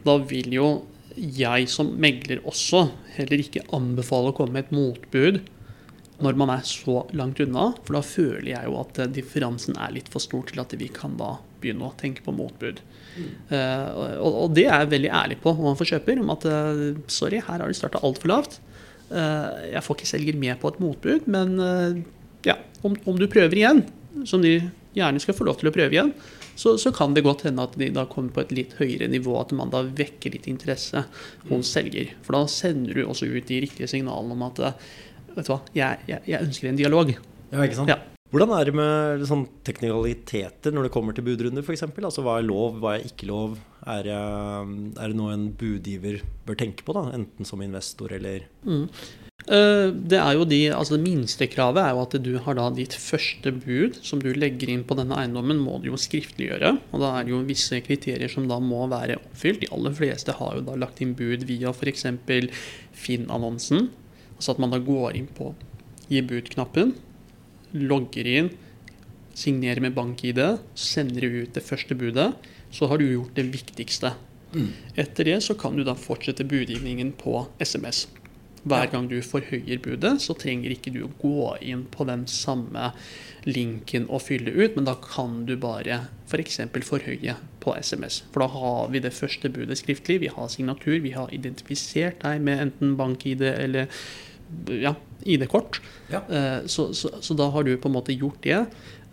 Da 0.05 0.19
vil 0.29 0.53
jo 0.53 0.69
jeg 1.17 1.67
som 1.69 1.89
megler 2.01 2.41
også 2.49 2.85
heller 3.17 3.41
ikke 3.41 3.65
anbefale 3.73 4.31
å 4.31 4.37
komme 4.37 4.59
med 4.59 4.67
et 4.67 4.77
motbud 4.77 5.41
når 6.21 6.37
man 6.37 6.51
er 6.53 6.65
så 6.67 7.01
langt 7.17 7.41
unna. 7.43 7.71
For 7.85 7.97
da 7.97 8.03
føler 8.05 8.51
jeg 8.53 8.69
jo 8.69 8.77
at 8.81 9.01
differansen 9.15 9.79
er 9.81 9.95
litt 9.95 10.11
for 10.13 10.23
stor 10.23 10.45
til 10.49 10.61
at 10.63 10.75
vi 10.77 10.91
kan 10.93 11.17
da 11.19 11.37
begynne 11.63 11.87
å 11.87 11.95
tenke 11.99 12.25
på 12.25 12.35
motbud. 12.35 12.81
Mm. 13.13 13.31
Uh, 13.49 13.89
og, 14.19 14.29
og, 14.29 14.53
det 14.57 14.67
er 14.67 14.83
jeg 14.83 14.93
veldig 14.95 15.11
ærlig 15.21 15.39
på 15.43 15.53
overfor 15.53 15.89
kjøper. 15.89 16.21
Om 16.21 16.35
at 16.35 16.47
uh, 16.49 16.85
sorry, 17.11 17.41
her 17.43 17.63
har 17.63 17.65
du 17.69 17.77
starta 17.77 18.03
altfor 18.03 18.33
lavt. 18.33 18.59
Uh, 19.09 19.71
jeg 19.71 19.83
får 19.85 19.99
ikke 19.99 20.13
selger 20.13 20.39
med 20.39 20.59
på 20.61 20.71
et 20.73 20.79
motbud, 20.81 21.27
men 21.31 21.57
ja, 22.43 22.57
om, 22.83 22.95
om, 23.07 23.17
du 23.19 23.27
prøver 23.31 23.59
igjen, 23.59 23.83
som 24.27 24.41
de 24.43 24.57
gjerne 24.97 25.21
skal 25.21 25.35
få 25.37 25.45
lov 25.47 25.59
til 25.59 25.69
å 25.69 25.73
prøve 25.75 25.95
igjen, 25.95 26.11
så, 26.59 26.75
så, 26.77 26.91
kan 26.93 27.15
det 27.15 27.23
godt 27.25 27.45
hende 27.47 27.63
at 27.65 27.77
de 27.79 27.87
da 27.93 28.03
kommer 28.09 28.33
på 28.35 28.43
et 28.43 28.51
litt 28.53 28.75
høyere 28.77 29.07
nivå, 29.09 29.33
at 29.39 29.53
man 29.57 29.71
da 29.73 29.81
vekker 29.85 30.35
litt 30.35 30.45
interesse 30.49 31.05
hos 31.49 31.71
selger. 31.73 32.11
For 32.25 32.37
da 32.37 32.43
sender 32.51 32.99
du 32.99 33.05
også 33.05 33.29
ut 33.31 33.47
de 33.49 33.63
riktige 33.63 33.89
signalene 33.89 34.35
om 34.35 34.45
at 34.49 34.61
vet 35.35 35.47
du 35.47 35.53
hva, 35.53 35.61
jeg, 35.77 36.07
jeg, 36.09 36.25
jeg 36.29 36.49
ønsker 36.49 36.71
en 36.71 36.81
dialog. 36.81 37.13
Ja, 37.53 37.63
ikke 37.63 37.79
sant? 37.81 37.93
Ja. 37.93 37.99
Hvordan 38.33 38.49
er 38.57 38.65
det 38.65 38.73
med 38.73 39.23
sånn 39.29 39.43
teknikaliteter 39.61 40.73
når 40.73 40.87
det 40.87 40.93
kommer 40.95 41.13
til 41.13 41.25
budrunder 41.27 41.61
f.eks.? 41.61 41.85
Altså, 41.85 42.23
hva 42.25 42.39
er 42.39 42.47
lov, 42.47 42.79
hva 42.81 42.95
er 42.95 43.03
ikke 43.05 43.27
lov? 43.29 43.59
Er, 43.85 44.07
er, 44.09 45.03
det 45.03 45.17
noe 45.19 45.35
en 45.35 45.51
budgiver 45.59 46.23
bør 46.47 46.57
tenke 46.57 46.85
på, 46.87 46.95
da? 46.97 47.11
enten 47.13 47.45
som 47.45 47.61
investor 47.61 48.15
eller 48.15 48.47
mm. 48.63 48.87
Eh, 49.43 49.89
det 49.91 50.19
er 50.21 50.37
jo 50.37 50.45
de, 50.47 50.59
altså 50.71 50.95
det 50.95 51.03
minste 51.03 51.49
kravet 51.51 51.81
er 51.83 51.91
jo 51.91 52.03
at 52.05 52.13
du 52.23 52.29
har 52.45 52.55
da 52.55 52.69
ditt 52.71 52.93
første 52.95 53.51
bud 53.51 53.97
som 54.05 54.21
du 54.23 54.29
legger 54.31 54.71
inn 54.71 54.85
på 54.87 54.95
denne 54.95 55.17
eiendommen, 55.19 55.59
må 55.59 55.81
du 55.83 55.89
jo 55.89 55.99
skriftliggjøre. 55.99 56.71
Og 56.93 57.03
da 57.03 57.09
er 57.17 57.27
det 57.27 57.33
jo 57.33 57.41
visse 57.47 57.81
kriterier 57.83 58.31
som 58.31 58.47
da 58.47 58.61
må 58.63 58.85
være 58.91 59.19
oppfylt. 59.19 59.65
De 59.65 59.71
aller 59.75 59.97
fleste 59.97 60.37
har 60.37 60.55
jo 60.55 60.63
da 60.69 60.77
lagt 60.79 61.03
inn 61.03 61.11
bud 61.19 61.43
via 61.49 61.73
f.eks. 61.75 62.07
Finn-annonsen. 63.03 63.89
Altså 64.37 64.55
at 64.55 64.61
man 64.63 64.73
da 64.73 64.81
går 64.83 65.17
inn 65.19 65.29
på 65.31 65.53
gi 66.09 66.21
bud-knappen 66.25 66.93
logger 67.73 68.27
inn, 68.29 68.51
signerer 69.33 69.81
med 69.81 69.95
bank-ID, 69.97 70.41
sender 70.77 71.25
ut 71.25 71.55
det 71.55 71.65
første 71.65 71.97
budet, 71.97 72.31
så 72.73 72.89
har 72.89 73.01
du 73.01 73.07
gjort 73.07 73.33
det 73.37 73.47
viktigste. 73.53 74.13
Mm. 74.53 74.69
Etter 75.01 75.29
det 75.31 75.39
så 75.45 75.55
kan 75.57 75.77
du 75.77 75.83
da 75.85 75.95
fortsette 75.97 76.45
budgivningen 76.45 77.15
på 77.17 77.47
SMS. 77.61 78.05
Hver 78.63 78.87
gang 78.93 79.09
du 79.11 79.17
forhøyer 79.25 79.81
budet, 79.83 80.13
så 80.23 80.35
trenger 80.39 80.71
ikke 80.71 80.93
du 80.93 81.01
å 81.03 81.11
gå 81.19 81.49
inn 81.65 81.83
på 81.91 82.05
den 82.07 82.27
samme 82.31 82.93
linken 83.43 84.05
og 84.07 84.23
fylle 84.23 84.53
ut, 84.53 84.77
men 84.77 84.87
da 84.87 84.93
kan 85.01 85.41
du 85.49 85.57
bare 85.59 86.05
f.eks. 86.29 86.61
For 86.69 86.93
forhøye 86.93 87.35
på 87.63 87.75
SMS. 87.79 88.21
For 88.33 88.43
da 88.43 88.49
har 88.51 88.91
vi 88.93 89.01
det 89.03 89.15
første 89.15 89.51
budet 89.53 89.79
skriftlig, 89.79 90.19
vi 90.25 90.33
har 90.33 90.51
signatur, 90.51 90.99
vi 91.03 91.15
har 91.15 91.31
identifisert 91.33 92.21
deg 92.25 92.43
med 92.43 92.67
enten 92.67 92.97
bank-ID 92.99 93.47
eller 93.53 93.89
ja, 94.81 94.95
ID-kort. 95.23 95.81
Ja. 96.11 96.21
Eh, 96.29 96.65
så, 96.65 96.93
så, 96.93 97.09
så, 97.21 97.33
da 97.33 97.49
har 97.49 97.63
du 97.63 97.75
på 97.77 97.89
en 97.89 97.95
måte 97.95 98.15
gjort 98.15 98.41
det. 98.43 98.59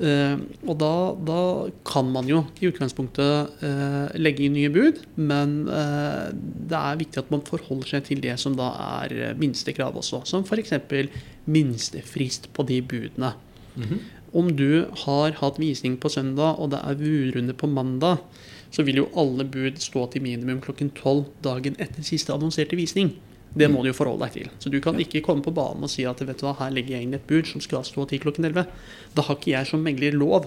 Eh, 0.00 0.36
og 0.66 0.78
da, 0.80 0.92
da 1.26 1.40
kan 1.86 2.10
man 2.12 2.28
jo 2.28 2.42
i 2.60 2.70
utgangspunktet 2.70 3.64
eh, 3.66 4.16
legge 4.20 4.46
inn 4.46 4.56
nye 4.56 4.72
bud, 4.72 5.02
men 5.20 5.58
det 5.66 6.80
er 6.80 7.00
viktig 7.00 7.22
at 7.22 7.30
man 7.32 7.44
forholder 7.46 7.94
seg 7.94 8.08
til 8.08 8.24
det 8.24 8.36
som 8.42 8.56
da 8.58 8.72
er 9.04 9.36
minstekrav 9.40 9.98
også, 10.00 10.24
som 10.28 10.46
f.eks. 10.46 10.74
minstefrist 11.50 12.50
på 12.56 12.66
de 12.68 12.82
budene. 12.82 13.34
Mm 13.76 13.86
-hmm. 13.86 13.98
Om 14.32 14.52
du 14.56 14.86
har 15.04 15.34
hatt 15.40 15.58
visning 15.58 15.96
på 15.98 16.10
søndag, 16.12 16.60
og 16.62 16.70
det 16.70 16.80
er 16.86 16.98
budrunde 17.00 17.54
på 17.58 17.66
mandag, 17.66 18.22
så 18.70 18.84
vil 18.86 19.02
jo 19.02 19.08
alle 19.18 19.44
bud 19.44 19.80
stå 19.82 20.06
til 20.12 20.22
minimum 20.22 20.60
klokken 20.62 20.92
tolv 20.94 21.26
dagen 21.42 21.74
etter 21.82 22.06
siste 22.06 22.32
annonserte 22.34 22.78
visning. 22.78 23.16
Det 23.50 23.66
må 23.66 23.82
du 23.82 23.90
jo 23.90 23.96
forholde 23.98 24.28
deg 24.28 24.36
til. 24.36 24.50
Så 24.62 24.70
du 24.70 24.78
kan 24.82 24.98
ikke 25.02 25.24
komme 25.26 25.42
på 25.42 25.54
banen 25.54 25.82
og 25.82 25.90
si 25.90 26.04
at 26.06 26.20
vet 26.22 26.38
du 26.38 26.46
hva, 26.46 26.54
her 26.60 26.70
legger 26.74 26.96
jeg 26.96 27.08
inn 27.08 27.16
et 27.18 27.26
bud 27.26 27.48
som 27.50 27.62
skal 27.64 27.82
stå 27.86 28.06
til 28.10 28.22
klokken 28.22 28.46
11. 28.46 28.68
Da 29.16 29.24
har 29.26 29.38
ikke 29.38 29.56
jeg 29.56 29.70
som 29.72 29.82
megler 29.82 30.14
lov 30.14 30.46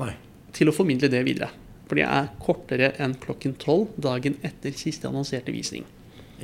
Nei. 0.00 0.12
til 0.56 0.68
å 0.68 0.76
formidle 0.76 1.08
det 1.12 1.22
videre. 1.24 1.48
For 1.88 1.96
det 1.96 2.04
er 2.04 2.28
kortere 2.42 2.92
enn 3.00 3.16
klokken 3.22 3.56
12 3.56 3.96
dagen 4.04 4.36
etter 4.46 4.76
siste 4.76 5.08
annonserte 5.08 5.54
visning. 5.54 5.88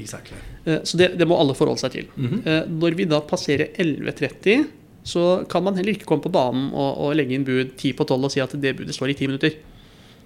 Exactly. 0.01 0.41
Eh, 0.65 0.81
så 0.85 0.97
det, 0.97 1.13
det, 1.21 1.29
må 1.29 1.37
alle 1.41 1.55
forholde 1.57 1.85
seg 1.85 1.93
til. 1.93 2.09
Mm 2.17 2.27
-hmm. 2.33 2.73
Når 2.81 2.97
vi 2.97 3.05
da 3.05 3.21
passerer 3.21 3.69
11.30, 3.77 4.65
så 5.07 5.23
kan 5.51 5.63
man 5.63 5.79
heller 5.79 5.95
ikke 5.95 6.09
komme 6.09 6.25
på 6.25 6.35
banen 6.35 6.69
og, 6.75 6.99
og 7.07 7.17
legge 7.19 7.37
inn 7.37 7.47
bud 7.47 7.77
10 7.79 7.95
på 7.99 8.07
12 8.09 8.29
og 8.29 8.33
si 8.35 8.43
at 8.43 8.55
det 8.59 8.75
budet 8.79 8.97
står 8.97 9.13
i 9.13 9.19
10 9.19 9.31
minutter. 9.31 9.59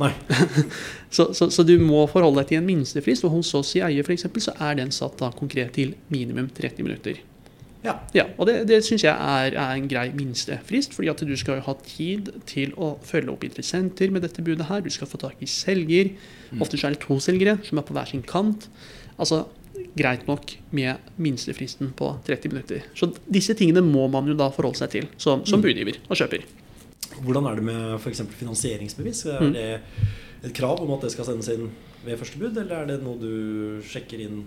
Nei. 0.00 0.12
så, 1.16 1.28
så, 1.36 1.50
så, 1.52 1.64
du 1.66 1.74
må 1.82 2.06
forholde 2.08 2.40
deg 2.40 2.52
til 2.52 2.60
en 2.62 2.68
minstefrist, 2.70 3.26
og 3.28 3.34
hos 3.36 3.52
oss 3.58 3.74
i 3.76 3.82
Eie 3.84 4.04
f.eks. 4.04 4.24
så 4.40 4.54
er 4.56 4.78
den 4.80 4.94
satt 4.94 5.18
da 5.20 5.28
konkret 5.36 5.74
til 5.76 5.92
minimum 6.12 6.48
30 6.56 6.86
minutter. 6.86 7.20
Ja. 7.84 7.94
ja 8.12 8.26
og 8.36 8.48
det, 8.48 8.56
det 8.68 8.82
syns 8.84 9.04
jeg 9.06 9.12
er, 9.12 9.54
er, 9.54 9.74
en 9.76 9.88
grei 9.90 10.08
minstefrist, 10.16 10.96
fordi 10.96 11.12
at 11.12 11.22
du 11.28 11.36
skal 11.40 11.60
jo 11.60 11.66
ha 11.68 11.76
tid 11.84 12.32
til 12.48 12.72
å 12.80 12.94
følge 13.04 13.32
opp 13.32 13.44
interessenter 13.46 14.12
med 14.12 14.24
dette 14.24 14.44
budet 14.44 14.68
her. 14.68 14.84
Du 14.84 14.90
skal 14.92 15.08
få 15.10 15.20
tak 15.20 15.40
i 15.44 15.48
selger. 15.48 16.14
Mm. 16.50 16.64
Ofte 16.64 16.80
er 16.80 16.96
det 16.96 17.04
to 17.04 17.20
selgere 17.22 17.58
som 17.66 17.80
er 17.80 17.88
på 17.88 17.96
hver 17.96 18.08
sin 18.08 18.24
kant. 18.24 18.68
Altså, 19.20 19.44
greit 19.96 20.26
nok 20.28 20.54
med 20.76 21.12
minstefristen 21.20 21.92
på 21.96 22.12
30 22.26 22.52
minutter. 22.52 22.86
Så 22.94 23.10
disse 23.26 23.56
tingene 23.58 23.82
må 23.84 24.06
man 24.12 24.28
jo 24.30 24.36
da 24.38 24.50
forholde 24.54 24.82
seg 24.82 24.94
til 24.94 25.10
som, 25.16 25.44
som 25.48 25.60
mm. 25.60 25.66
budgiver 25.66 26.00
og 26.08 26.20
kjøper. 26.20 26.46
Hvordan 27.20 27.48
er 27.50 27.58
det 27.58 27.66
med 27.66 27.96
f.eks. 27.98 28.22
finansieringsbevis? 28.38 29.24
Er 29.26 29.42
mm. 29.42 29.52
det 29.56 29.68
et 30.48 30.56
krav 30.56 30.80
om 30.82 30.94
at 30.94 31.04
det 31.04 31.12
skal 31.14 31.28
sendes 31.28 31.50
inn 31.52 31.68
ved 32.04 32.16
første 32.20 32.40
bud, 32.40 32.56
eller 32.56 32.78
er 32.78 32.88
det 32.88 33.02
noe 33.04 33.18
du 33.20 33.82
sjekker 33.84 34.22
inn 34.24 34.44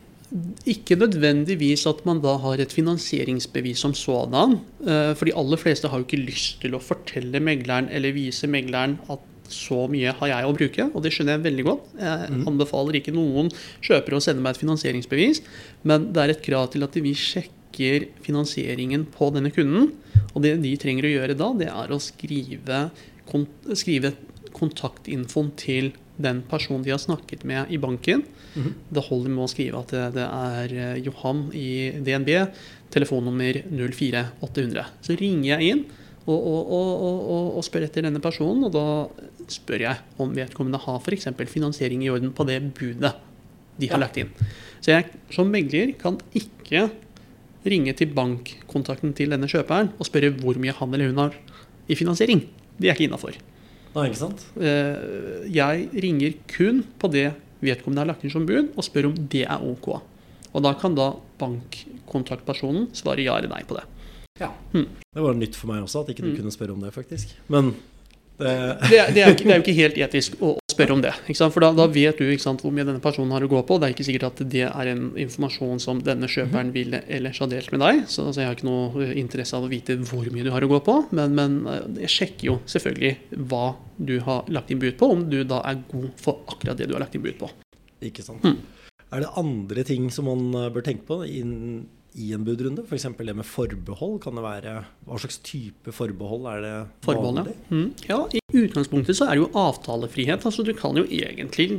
Ikke 0.66 0.98
nødvendigvis 0.98 1.84
at 1.86 2.00
man 2.08 2.24
da 2.24 2.34
har 2.42 2.62
et 2.64 2.74
finansieringsbevis 2.74 3.84
som 3.86 3.94
sådan. 3.94 4.58
eh, 4.82 5.14
For 5.14 5.30
de 5.30 5.36
aller 5.38 5.60
fleste 5.62 5.92
har 5.92 6.02
jo 6.02 6.08
ikke 6.08 6.24
lyst 6.24 6.62
til 6.64 6.74
å 6.74 6.82
fortelle 6.82 7.44
megleren 7.44 7.92
eller 7.92 8.16
vise 8.16 8.50
megleren 8.50 8.98
at 9.14 9.22
så 9.52 9.86
mye 9.92 10.14
har 10.20 10.30
jeg 10.32 10.48
å 10.48 10.54
bruke, 10.56 10.86
og 10.92 11.04
det 11.04 11.12
skjønner 11.14 11.38
jeg 11.38 11.46
veldig 11.48 11.66
godt. 11.68 11.90
Jeg 12.00 12.44
anbefaler 12.50 13.00
ikke 13.00 13.16
noen 13.16 13.52
kjøpere 13.84 14.20
å 14.20 14.24
sende 14.24 14.44
meg 14.44 14.56
et 14.56 14.62
finansieringsbevis, 14.64 15.44
men 15.90 16.10
det 16.16 16.24
er 16.24 16.34
et 16.34 16.46
krav 16.46 16.70
til 16.74 16.86
at 16.88 16.96
vi 17.04 17.16
sjekker 17.18 18.08
finansieringen 18.26 19.08
på 19.14 19.32
denne 19.36 19.52
kunden. 19.54 19.92
Og 20.34 20.46
det 20.46 20.56
de 20.64 20.76
trenger 20.82 21.10
å 21.10 21.16
gjøre 21.16 21.40
da, 21.40 21.50
det 21.60 21.72
er 21.74 21.94
å 21.94 22.00
skrive, 22.02 22.86
kont 23.30 23.74
skrive 23.78 24.16
kontaktinfoen 24.54 25.50
til 25.58 25.94
den 26.22 26.44
personen 26.46 26.84
de 26.86 26.94
har 26.94 27.02
snakket 27.02 27.42
med 27.50 27.72
i 27.74 27.80
banken. 27.82 28.22
Det 28.94 29.02
holder 29.08 29.34
med 29.34 29.48
å 29.48 29.50
skrive 29.50 29.82
at 29.82 29.94
det, 29.94 30.04
det 30.20 30.28
er 30.28 30.76
eh, 30.78 31.02
Johan 31.08 31.48
i 31.58 31.70
DNB, 32.06 32.30
telefonnummer 32.94 33.64
04800. 33.74 34.86
Så 35.02 35.18
ringer 35.18 35.56
jeg 35.56 35.72
inn 35.72 35.84
og, 36.24 36.38
og, 36.38 36.70
og, 36.70 36.92
og, 37.04 37.48
og 37.58 37.66
spør 37.66 37.88
etter 37.88 38.06
denne 38.06 38.22
personen, 38.24 38.68
og 38.68 38.76
da 38.76 38.86
spør 39.52 39.80
jeg 39.80 39.98
om 40.20 40.34
vedkommende 40.36 40.80
har 40.80 41.00
f.eks. 41.00 41.28
finansiering 41.48 42.04
i 42.04 42.10
orden 42.10 42.32
på 42.34 42.46
det 42.46 42.62
budet 42.74 43.14
de 43.80 43.88
har 43.88 43.98
Ja. 44.00 44.06
lagt 44.06 44.18
inn. 44.18 44.30
Så 44.82 44.92
jeg 44.92 45.06
som 45.32 45.50
megler 45.52 45.98
kan 45.98 46.20
ikke 46.34 46.92
ringe 47.66 47.94
til 47.96 48.08
bankkontakten 48.14 49.14
til 49.16 49.30
denne 49.30 49.48
kjøperen 49.48 49.90
og 50.00 50.06
spørre 50.06 50.32
hvor 50.38 50.56
mye 50.60 50.74
han 50.74 50.94
eller 50.94 51.08
hun 51.08 51.18
har 51.18 51.34
i 51.90 51.96
finansiering. 51.96 52.48
Det 52.80 52.90
er 52.90 52.94
ikke 52.96 53.10
innafor. 53.10 53.34
Eh, 53.96 55.50
Jeg 55.52 55.90
ringer 55.94 56.34
kun 56.48 56.84
på 57.00 57.12
det 57.12 57.34
vedkommende 57.62 58.00
har 58.00 58.06
lagt 58.08 58.24
inn 58.24 58.32
som 58.32 58.46
bud, 58.46 58.72
og 58.76 58.84
spør 58.84 59.06
om 59.08 59.16
det 59.30 59.46
er 59.48 59.60
OK. 59.62 60.02
Og 60.54 60.62
da 60.64 60.74
kan 60.74 60.94
da 60.96 61.14
bankkontaktpersonen 61.40 62.90
svare 62.96 63.24
ja 63.24 63.38
eller 63.38 63.50
nei 63.54 63.64
på 63.68 63.78
det. 63.78 63.84
Ja. 64.42 64.50
Hmm. 64.74 64.88
Det 65.14 65.22
var 65.24 65.34
nytt 65.38 65.56
for 65.56 65.68
meg 65.70 65.84
også, 65.86 66.02
at 66.04 66.10
ikke 66.10 66.24
du 66.26 66.32
Mm. 66.32 66.38
kunne 66.38 66.52
spørre 66.52 66.74
om 66.74 66.82
det, 66.82 66.92
faktisk. 66.94 67.28
Men 67.50 67.76
det 68.44 68.54
Det, 68.90 69.00
er- 69.00 69.14
det, 69.16 69.24
er, 69.24 69.38
det 69.40 69.50
er 69.50 69.58
jo 69.60 69.64
ikke 69.64 69.76
helt 69.78 69.98
etisk 70.08 70.36
å, 70.44 70.54
spørre 70.74 70.96
om 70.96 71.02
det. 71.04 71.12
Ikke 71.30 71.38
sant? 71.38 71.54
For 71.54 71.62
da, 71.62 71.70
da 71.78 71.86
vet 71.92 72.18
du 72.18 72.26
sant, 72.42 72.62
hvor 72.66 72.74
mye 72.74 72.86
denne 72.88 73.02
personen 73.04 73.32
har 73.36 73.44
å 73.46 73.50
gå 73.52 73.60
på. 73.70 73.78
Det 73.80 73.88
er 73.88 73.94
ikke 73.96 74.06
sikkert 74.08 74.26
at 74.32 74.40
det 74.50 74.64
er 74.66 74.90
en 74.94 75.04
informasjon 75.22 75.82
som 75.84 76.00
denne 76.04 76.30
kjøperen 76.32 76.72
ville 76.74 77.04
ellers 77.14 77.40
ha 77.44 77.48
delt 77.52 77.70
med 77.76 77.84
deg. 77.84 78.04
Så 78.10 78.26
altså, 78.26 78.42
jeg 78.42 78.50
har 78.50 78.58
ikke 78.58 78.70
noe 78.70 79.06
eh, 79.06 79.14
interesse 79.22 79.58
av 79.58 79.68
å 79.68 79.72
vite 79.72 79.98
hvor 80.10 80.26
mye 80.34 80.46
du 80.48 80.52
har 80.56 80.66
å 80.66 80.72
gå 80.72 80.80
på. 80.88 80.96
Men, 81.14 81.36
men 81.38 81.60
eh, 81.70 81.84
jeg 82.08 82.14
sjekker 82.16 82.50
jo 82.50 82.58
selvfølgelig 82.74 83.44
hva 83.52 83.66
du 83.98 84.16
har 84.26 84.50
lagt 84.54 84.74
inn 84.74 84.82
bud 84.82 84.98
på, 85.00 85.12
om 85.14 85.28
du 85.30 85.44
da 85.48 85.62
er 85.70 85.84
god 85.92 86.10
for 86.22 86.42
akkurat 86.50 86.80
det 86.80 86.90
du 86.90 86.96
har 86.98 87.06
lagt 87.06 87.14
inn 87.20 87.26
bud 87.26 87.38
på. 87.42 87.52
Ikke 88.10 88.26
sant. 88.26 88.44
Mm. 88.44 88.58
Er 89.14 89.22
det 89.22 89.34
andre 89.38 89.84
ting 89.86 90.10
som 90.12 90.26
man 90.32 90.48
eh, 90.58 90.72
bør 90.74 90.88
tenke 90.90 91.06
på 91.12 91.22
inn, 91.30 91.84
i 92.16 92.32
en 92.36 92.44
budrunde? 92.46 92.84
F.eks. 92.88 93.08
det 93.18 93.36
med 93.36 93.46
forbehold. 93.48 94.20
Kan 94.24 94.36
det 94.38 94.44
være, 94.46 94.74
hva 95.08 95.20
slags 95.22 95.40
type 95.46 95.92
forbehold 95.96 96.46
er 96.52 96.62
det 96.66 96.74
Forbehold, 97.06 97.40
vanlig? 97.42 97.56
ja. 97.58 97.76
Mm. 97.76 97.92
ja. 98.10 98.20
I 98.34 98.64
utgangspunktet 98.66 99.18
så 99.18 99.26
er 99.28 99.36
det 99.38 99.44
jo 99.46 99.52
avtalefrihet. 99.58 100.46
altså 100.46 100.64
Du 100.64 100.74
kan 100.78 100.98
jo 101.00 101.04
egentlig 101.10 101.70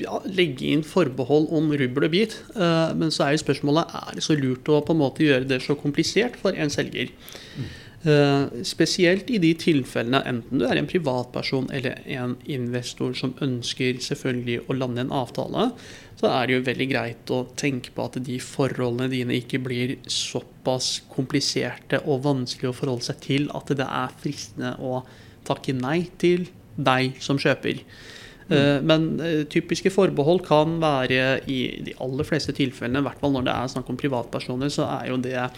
ja, 0.00 0.18
legge 0.26 0.70
inn 0.72 0.82
forbehold 0.86 1.50
om 1.54 1.70
rubbel 1.72 2.06
og 2.08 2.10
bit. 2.14 2.38
eh, 2.56 2.94
men 2.98 3.10
så 3.14 3.26
er 3.26 3.36
jo 3.36 3.42
spørsmålet 3.44 3.92
er 4.02 4.14
det 4.18 4.24
så 4.24 4.36
lurt 4.38 4.70
å 4.72 4.80
på 4.86 4.94
en 4.94 5.02
måte 5.02 5.26
gjøre 5.26 5.48
det 5.50 5.60
så 5.62 5.74
komplisert 5.78 6.38
for 6.40 6.54
en 6.56 6.70
selger. 6.72 7.10
Eh, 7.58 7.78
spesielt 8.66 9.28
i 9.30 9.38
de 9.38 9.52
tilfellene 9.54 10.18
enten 10.26 10.58
du 10.58 10.64
er 10.66 10.78
en 10.80 10.88
privatperson 10.90 11.68
eller 11.70 12.00
en 12.10 12.32
investor 12.50 13.12
som 13.14 13.36
ønsker 13.44 14.00
selvfølgelig 14.02 14.64
å 14.66 14.74
lande 14.74 15.04
en 15.04 15.12
avtale, 15.14 15.68
så 16.18 16.30
er 16.30 16.46
det 16.46 16.56
jo 16.56 16.64
veldig 16.66 16.88
greit 16.90 17.30
å 17.34 17.42
tenke 17.58 17.92
på 17.94 18.06
at 18.08 18.18
de 18.26 18.38
forholdene 18.42 19.10
dine 19.12 19.36
ikke 19.38 19.60
blir 19.62 19.94
såpass 20.10 20.96
kompliserte 21.12 22.02
og 22.02 22.24
vanskelig 22.26 22.72
å 22.72 22.76
forholde 22.80 23.06
seg 23.06 23.22
til 23.22 23.46
at 23.54 23.70
det 23.78 23.86
er 23.86 24.18
fristende 24.22 24.74
å 24.82 25.04
takke 25.46 25.74
nei 25.74 26.04
til 26.22 26.48
deg 26.74 27.18
som 27.22 27.40
kjøper. 27.42 27.82
Mm. 28.48 28.86
Men 28.88 29.08
eh, 29.22 29.40
typiske 29.50 29.90
forbehold 29.94 30.42
kan 30.46 30.76
være 30.82 31.40
i 31.50 31.60
de 31.86 31.94
aller 32.02 32.26
fleste 32.26 32.54
tilfellene, 32.56 33.02
i 33.02 33.06
hvert 33.06 33.22
fall 33.22 33.34
når 33.34 33.46
det 33.48 33.56
er 33.56 33.72
snakk 33.74 33.90
om 33.92 33.98
privatpersoner, 34.00 34.72
så 34.72 34.88
er 34.98 35.10
jo 35.12 35.18
det 35.22 35.48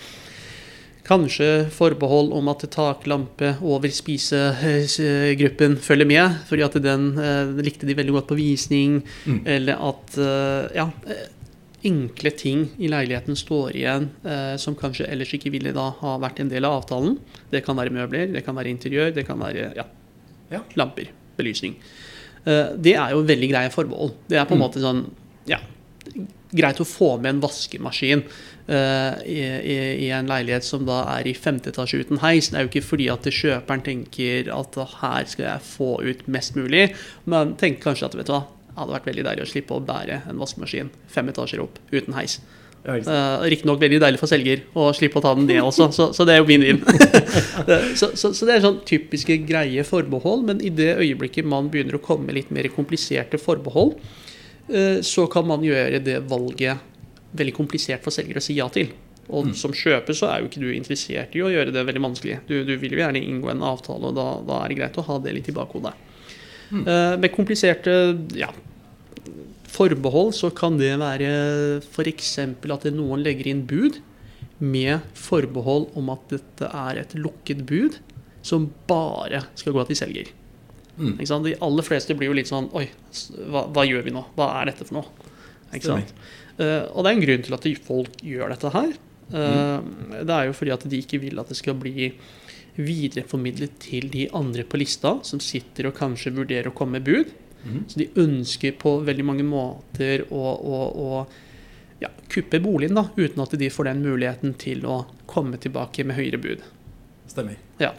Kanskje 1.04 1.66
forbehold 1.68 2.30
om 2.32 2.46
at 2.48 2.62
taklampe 2.72 3.50
over 3.60 3.88
spisegruppen 3.92 5.76
følger 5.84 6.06
med, 6.08 6.38
fordi 6.48 6.62
at 6.64 6.78
den 6.80 7.10
eh, 7.20 7.50
likte 7.64 7.84
de 7.88 7.96
veldig 7.98 8.14
godt 8.16 8.30
på 8.30 8.38
visning, 8.38 9.02
Mm. 9.26 9.42
eller 9.46 9.74
at 9.90 10.16
eh, 10.18 10.76
ja, 10.78 10.86
eh, 11.06 11.26
enkle 11.84 12.30
ting 12.40 12.70
i 12.80 12.88
leiligheten 12.88 13.36
står 13.36 13.76
igjen 13.76 14.08
eh, 14.24 14.56
som 14.56 14.74
kanskje 14.74 15.04
ellers 15.12 15.34
ikke 15.36 15.52
ville 15.52 15.72
da 15.76 15.90
ha 16.00 16.14
vært 16.22 16.40
en 16.40 16.48
del 16.48 16.64
av 16.64 16.78
avtalen. 16.82 17.18
Det 17.52 17.60
kan 17.66 17.76
være 17.76 17.92
møbler, 17.92 18.32
det 18.32 18.44
kan 18.46 18.56
være 18.56 18.72
interiør, 18.72 19.12
det 19.14 19.26
kan 19.28 19.38
være 19.44 19.74
ja, 19.76 19.84
Ja. 20.50 20.60
lamper, 20.76 21.08
belysning. 21.36 21.74
Eh, 22.46 22.72
det 22.80 22.94
er 22.96 23.10
jo 23.12 23.22
veldig 23.28 23.50
greie 23.52 23.70
forbehold. 23.72 24.12
Det 24.28 24.38
er 24.40 24.44
på 24.48 24.52
en 24.56 24.58
Mm. 24.60 24.64
måte 24.64 24.80
sånn 24.80 25.04
ja, 25.46 25.58
greit 26.54 26.78
å 26.80 26.84
få 26.86 27.18
med 27.20 27.34
en 27.34 27.40
vaskemaskin 27.42 28.22
eh, 28.22 28.30
i, 28.64 29.40
i, 29.44 29.74
i 30.06 30.08
en 30.16 30.30
leilighet 30.30 30.64
som 30.64 30.86
da 30.88 31.02
er 31.18 31.26
i 31.28 31.34
femte 31.36 31.68
etasje 31.68 32.00
uten 32.00 32.22
heis. 32.22 32.48
Det 32.48 32.56
er 32.56 32.64
jo 32.64 32.70
ikke 32.70 32.86
fordi 32.86 33.10
at 33.12 33.28
kjøperen 33.28 33.84
tenker 33.84 34.48
at 34.54 34.78
her 35.02 35.28
skal 35.28 35.48
jeg 35.50 35.66
få 35.68 35.90
ut 36.00 36.24
mest 36.32 36.56
mulig, 36.56 36.86
men 37.28 37.52
tenker 37.60 37.90
kanskje 37.90 38.08
at 38.08 38.16
vet 38.16 38.30
du 38.30 38.32
hva, 38.32 38.46
det 38.74 38.80
hadde 38.80 38.96
vært 38.96 39.08
veldig 39.10 39.24
deilig 39.28 39.44
å 39.44 39.50
slippe 39.52 39.76
å 39.76 39.84
bære 39.86 40.22
en 40.30 40.40
vaskemaskin 40.40 40.88
fem 41.12 41.28
etasjer 41.30 41.60
opp 41.62 41.76
uten 41.92 42.16
heis. 42.16 42.40
Ja? 42.84 42.96
Uh, 43.00 43.44
Riktignok 43.48 43.78
veldig 43.80 44.00
deilig 44.02 44.20
for 44.20 44.28
selger 44.28 44.64
å 44.76 44.90
slippe 44.96 45.20
å 45.20 45.24
ta 45.24 45.32
den 45.38 45.46
ned 45.48 45.62
også, 45.64 45.88
så, 45.94 46.08
så 46.16 46.26
det 46.28 46.34
er 46.34 46.42
jo 46.42 46.48
vinn-vinn. 46.50 46.82
så, 48.00 48.10
så, 48.12 48.32
så 48.34 48.48
det 48.48 48.56
er 48.56 48.64
sånn 48.64 48.82
typiske 48.88 49.38
greie 49.48 49.86
forbehold, 49.88 50.44
men 50.50 50.60
i 50.60 50.72
det 50.74 50.90
øyeblikket 50.98 51.48
man 51.48 51.70
begynner 51.72 51.96
å 51.96 52.02
komme 52.04 52.28
med 52.28 52.40
litt 52.40 52.50
mer 52.52 52.68
kompliserte 52.74 53.40
forbehold, 53.40 53.96
uh, 54.68 54.98
så 55.06 55.28
kan 55.32 55.48
man 55.48 55.64
gjøre 55.64 56.02
det 56.04 56.18
valget 56.28 56.90
veldig 57.34 57.54
komplisert 57.56 58.04
for 58.04 58.14
selger 58.14 58.38
å 58.38 58.44
si 58.44 58.56
ja 58.58 58.68
til. 58.72 58.92
Og 59.32 59.54
som 59.56 59.72
kjøper 59.72 60.16
så 60.16 60.28
er 60.28 60.42
jo 60.42 60.50
ikke 60.50 60.60
du 60.60 60.68
interessert 60.74 61.32
i 61.36 61.40
å 61.40 61.50
gjøre 61.52 61.72
det 61.72 61.84
veldig 61.88 62.02
vanskelig. 62.04 62.42
Du, 62.48 62.58
du 62.66 62.74
vil 62.80 62.92
jo 62.92 63.00
gjerne 63.00 63.22
inngå 63.24 63.50
en 63.52 63.64
avtale, 63.64 64.10
og 64.10 64.18
da, 64.18 64.26
da 64.44 64.60
er 64.60 64.72
det 64.72 64.78
greit 64.82 64.98
å 65.00 65.06
ha 65.06 65.16
det 65.24 65.32
litt 65.36 65.48
i 65.48 65.56
bakhodet. 65.56 65.94
Eh, 66.74 67.14
med 67.20 67.32
kompliserte 67.32 67.94
ja, 68.36 68.50
forbehold 69.74 70.34
så 70.36 70.50
kan 70.54 70.78
det 70.80 70.92
være 71.00 71.30
f.eks. 71.80 72.32
at 72.38 72.88
noen 72.94 73.24
legger 73.24 73.50
inn 73.50 73.64
bud 73.68 74.00
med 74.64 75.04
forbehold 75.18 75.90
om 75.98 76.12
at 76.14 76.28
dette 76.32 76.70
er 76.70 77.02
et 77.02 77.14
lukket 77.18 77.64
bud 77.68 77.98
som 78.44 78.68
bare 78.88 79.46
skal 79.58 79.74
gå 79.76 79.84
til 79.88 79.98
selger. 79.98 80.32
Mm. 80.96 81.16
De 81.18 81.56
aller 81.64 81.86
fleste 81.86 82.14
blir 82.14 82.30
jo 82.30 82.36
litt 82.38 82.46
sånn 82.46 82.68
Oi, 82.78 82.84
hva, 83.50 83.64
hva 83.74 83.82
gjør 83.82 84.04
vi 84.06 84.12
nå? 84.14 84.20
Hva 84.36 84.52
er 84.60 84.70
dette 84.70 84.86
for 84.86 85.00
noe? 85.00 85.30
Eh, 86.58 86.84
og 86.92 87.02
det 87.04 87.10
er 87.10 87.16
en 87.16 87.24
grunn 87.26 87.44
til 87.46 87.56
at 87.56 87.68
folk 87.86 88.18
gjør 88.22 88.54
dette 88.54 88.72
her. 88.74 88.92
Eh, 89.34 89.80
Det 90.24 90.34
er 90.34 90.46
jo 90.46 90.52
fordi 90.56 90.74
at 90.74 90.88
de 90.88 91.00
ikke 91.02 91.20
vil 91.20 91.38
at 91.40 91.48
det 91.48 91.56
skal 91.58 91.74
bli 91.74 92.12
videreformidlet 92.76 93.78
til 93.82 94.08
de 94.10 94.28
andre 94.34 94.64
på 94.66 94.78
lista, 94.80 95.18
som 95.22 95.40
sitter 95.40 95.88
og 95.88 95.96
kanskje 95.98 96.34
vurderer 96.34 96.70
å 96.70 96.74
komme 96.74 96.98
med 96.98 97.04
bud. 97.06 97.32
Mhm. 97.64 97.84
Så 97.88 97.96
de 97.98 98.08
ønsker 98.20 98.76
på 98.78 98.98
veldig 99.04 99.24
mange 99.24 99.44
måter 99.46 100.26
å, 100.30 100.42
å, 100.58 100.80
å 100.94 101.26
ja, 102.02 102.10
kuppe 102.28 102.60
boligen, 102.60 102.94
da, 102.98 103.06
uten 103.16 103.40
at 103.40 103.54
de 103.58 103.70
får 103.70 103.84
den 103.88 104.02
muligheten 104.04 104.54
til 104.58 104.84
å 104.84 105.04
komme 105.26 105.56
tilbake 105.56 106.04
med 106.04 106.18
høyere 106.18 106.40
bud. 106.42 106.64
Stemmer. 107.30 107.56
Ja. 107.80 107.94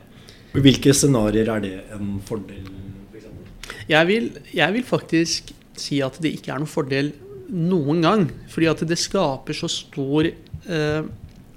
Hvilke 0.54 0.94
scenarioer 0.94 1.50
er 1.56 1.64
det 1.64 1.74
en 1.96 2.20
fordel? 2.24 2.68
For? 3.12 3.76
Jeg 3.90 4.08
vil, 4.08 4.30
jeg 4.54 4.74
vil 4.76 4.86
faktisk 4.88 5.52
si 5.76 6.00
at 6.06 6.20
det 6.22 6.36
ikke 6.38 6.54
er 6.54 6.62
noen 6.62 6.72
fordel 6.72 7.12
noen 7.50 8.02
gang. 8.06 8.28
Fordi 8.52 8.70
at 8.72 8.84
det 8.88 8.98
skaper 9.00 9.58
så 9.58 9.70
stor 9.72 10.28
eh, 10.28 11.02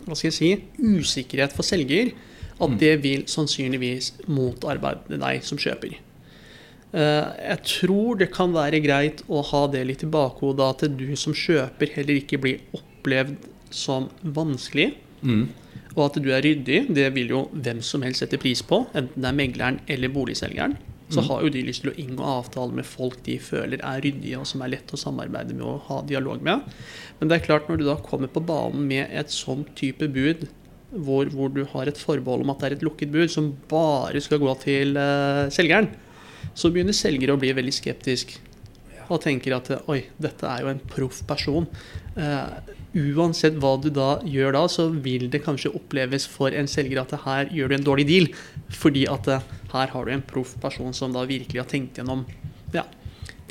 hva 0.09 0.17
skal 0.17 0.31
jeg 0.31 0.37
si, 0.39 0.51
usikkerhet 0.81 1.53
for 1.53 1.67
selger 1.67 2.15
at 2.59 2.71
Mm. 2.71 2.79
det 2.79 3.03
vil 3.03 3.23
sannsynligvis 3.31 4.13
motarbeide 4.27 5.19
deg 5.21 5.45
som 5.47 5.59
kjøper. 5.59 5.95
Eh, 6.93 7.27
jeg 7.51 7.59
tror 7.65 8.19
det 8.19 8.33
kan 8.33 8.53
være 8.53 8.81
greit 8.81 9.23
å 9.29 9.43
ha 9.45 9.67
det 9.69 9.87
litt 9.87 10.03
i 10.03 10.11
bakhodet 10.11 10.65
at 10.65 10.97
du 10.97 11.15
som 11.17 11.35
kjøper 11.37 11.93
heller 11.95 12.19
ikke 12.19 12.41
blir 12.41 12.59
opplevd 12.75 13.37
som 13.71 14.09
vanskelig. 14.25 14.95
Mm. 15.23 15.49
Og 15.95 16.05
at 16.07 16.23
du 16.23 16.31
er 16.33 16.43
ryddig, 16.43 16.95
det 16.95 17.13
vil 17.15 17.29
jo 17.29 17.49
hvem 17.53 17.83
som 17.83 18.03
helst 18.03 18.25
sette 18.25 18.39
pris 18.41 18.63
på, 18.63 18.87
enten 18.95 19.23
det 19.23 19.29
er 19.29 19.37
megleren 19.37 19.81
eller 19.87 20.09
boligselgeren. 20.09 20.77
Så 21.09 21.23
Mm. 21.23 21.29
har 21.29 21.43
jo 21.43 21.49
de 21.49 21.63
lyst 21.65 21.83
til 21.83 21.91
å 21.91 21.97
inngå 21.97 22.25
avtaler 22.25 22.75
med 22.75 22.85
folk 22.85 23.23
de 23.25 23.39
føler 23.39 23.81
er 23.81 24.01
ryddige, 24.05 24.39
og 24.39 24.47
som 24.47 24.61
er 24.63 24.69
lett 24.69 24.93
å 24.93 24.99
samarbeide 25.01 25.55
med 25.55 25.65
og 25.65 25.81
ha 25.89 26.03
dialog 26.03 26.43
med. 26.43 26.61
Men 27.19 27.29
det 27.29 27.39
er 27.41 27.47
klart, 27.47 27.69
når 27.69 27.79
du 27.79 27.85
da 27.85 27.97
kommer 27.97 28.29
på 28.29 28.45
banen 28.45 28.87
med 28.87 29.09
et 29.11 29.29
sånn 29.33 29.65
type 29.75 30.07
bud, 30.13 30.49
hvor, 30.93 31.29
hvor 31.33 31.49
du 31.53 31.65
har 31.65 31.87
et 31.89 31.97
forbehold 31.97 32.43
om 32.45 32.51
at 32.51 32.61
det 32.61 32.67
er 32.69 32.77
et 32.77 32.85
lukket 32.85 33.11
bud 33.13 33.31
som 33.31 33.57
bare 33.69 34.21
skal 34.21 34.39
gå 34.39 34.53
til 34.61 34.97
uh, 34.97 35.49
selgeren, 35.53 35.89
så 36.55 36.71
begynner 36.73 36.93
selger 36.97 37.33
å 37.33 37.39
bli 37.41 37.53
veldig 37.57 37.73
skeptisk. 37.73 38.39
Og 39.09 39.23
tenker 39.25 39.57
at 39.57 39.71
oi, 39.89 40.03
dette 40.21 40.45
er 40.45 40.61
jo 40.65 40.69
en 40.69 40.81
proff 40.93 41.23
person. 41.27 41.65
Eh, 42.17 42.75
uansett 42.99 43.57
hva 43.63 43.75
du 43.81 43.89
da 43.95 44.19
gjør 44.27 44.57
da, 44.57 44.65
så 44.71 44.89
vil 44.93 45.29
det 45.33 45.43
kanskje 45.45 45.73
oppleves 45.77 46.27
for 46.31 46.55
en 46.55 46.69
selger 46.71 47.01
at 47.03 47.15
her 47.25 47.53
gjør 47.55 47.73
du 47.73 47.79
en 47.79 47.87
dårlig 47.87 48.09
deal. 48.09 48.29
Fordi 48.75 49.07
at 49.11 49.31
eh, 49.33 49.49
her 49.73 49.95
har 49.95 50.05
du 50.09 50.15
en 50.15 50.25
proff 50.25 50.57
person 50.63 50.95
som 50.97 51.15
da 51.15 51.25
virkelig 51.29 51.63
har 51.63 51.71
tenkt 51.71 52.01
gjennom 52.01 52.27
ja, 52.75 52.85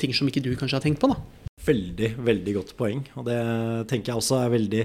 ting 0.00 0.14
som 0.14 0.30
ikke 0.30 0.44
du 0.44 0.52
kanskje 0.56 0.78
har 0.78 0.86
tenkt 0.86 1.02
på. 1.02 1.10
da. 1.12 1.18
Veldig, 1.68 2.12
veldig 2.24 2.54
godt 2.60 2.76
poeng. 2.78 3.02
Og 3.18 3.26
det 3.28 3.40
tenker 3.90 4.12
jeg 4.12 4.22
også 4.22 4.42
er 4.42 4.54
veldig 4.54 4.84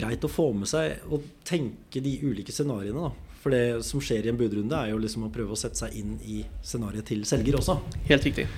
greit 0.00 0.24
å 0.24 0.30
få 0.30 0.52
med 0.54 0.70
seg 0.70 1.02
Å 1.10 1.18
tenke 1.46 2.02
de 2.02 2.18
ulike 2.22 2.54
scenarioene. 2.54 3.08
da. 3.08 3.30
For 3.40 3.54
det 3.54 3.80
som 3.88 4.02
skjer 4.04 4.26
i 4.26 4.32
en 4.32 4.36
budrunde, 4.36 4.76
er 4.76 4.92
jo 4.92 5.00
liksom 5.00 5.24
å 5.24 5.32
prøve 5.32 5.56
å 5.56 5.58
sette 5.58 5.80
seg 5.80 5.96
inn 5.96 6.18
i 6.28 6.42
scenarioet 6.60 7.08
til 7.08 7.24
selger 7.28 7.56
også. 7.56 7.78
Helt 8.10 8.26
riktig. 8.28 8.50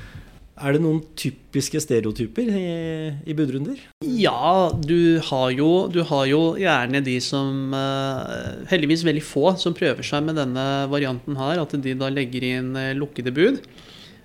Er 0.60 0.74
det 0.74 0.82
noen 0.84 1.00
typiske 1.16 1.80
stereotyper 1.80 2.50
i, 2.52 2.66
i 3.24 3.36
budrunder? 3.36 3.78
Ja, 4.04 4.68
du 4.76 5.16
har, 5.24 5.46
jo, 5.56 5.70
du 5.88 6.02
har 6.04 6.26
jo 6.28 6.42
gjerne 6.60 7.00
de 7.04 7.16
som 7.24 7.72
uh, 7.72 8.60
Heldigvis 8.68 9.06
veldig 9.08 9.24
få 9.24 9.54
som 9.60 9.76
prøver 9.76 10.04
seg 10.04 10.26
med 10.26 10.36
denne 10.36 10.66
varianten 10.92 11.40
her. 11.40 11.62
At 11.62 11.72
de 11.72 11.96
da 11.96 12.12
legger 12.12 12.44
inn 12.44 12.76
uh, 12.76 12.92
lukkede 12.98 13.32
bud. 13.32 13.62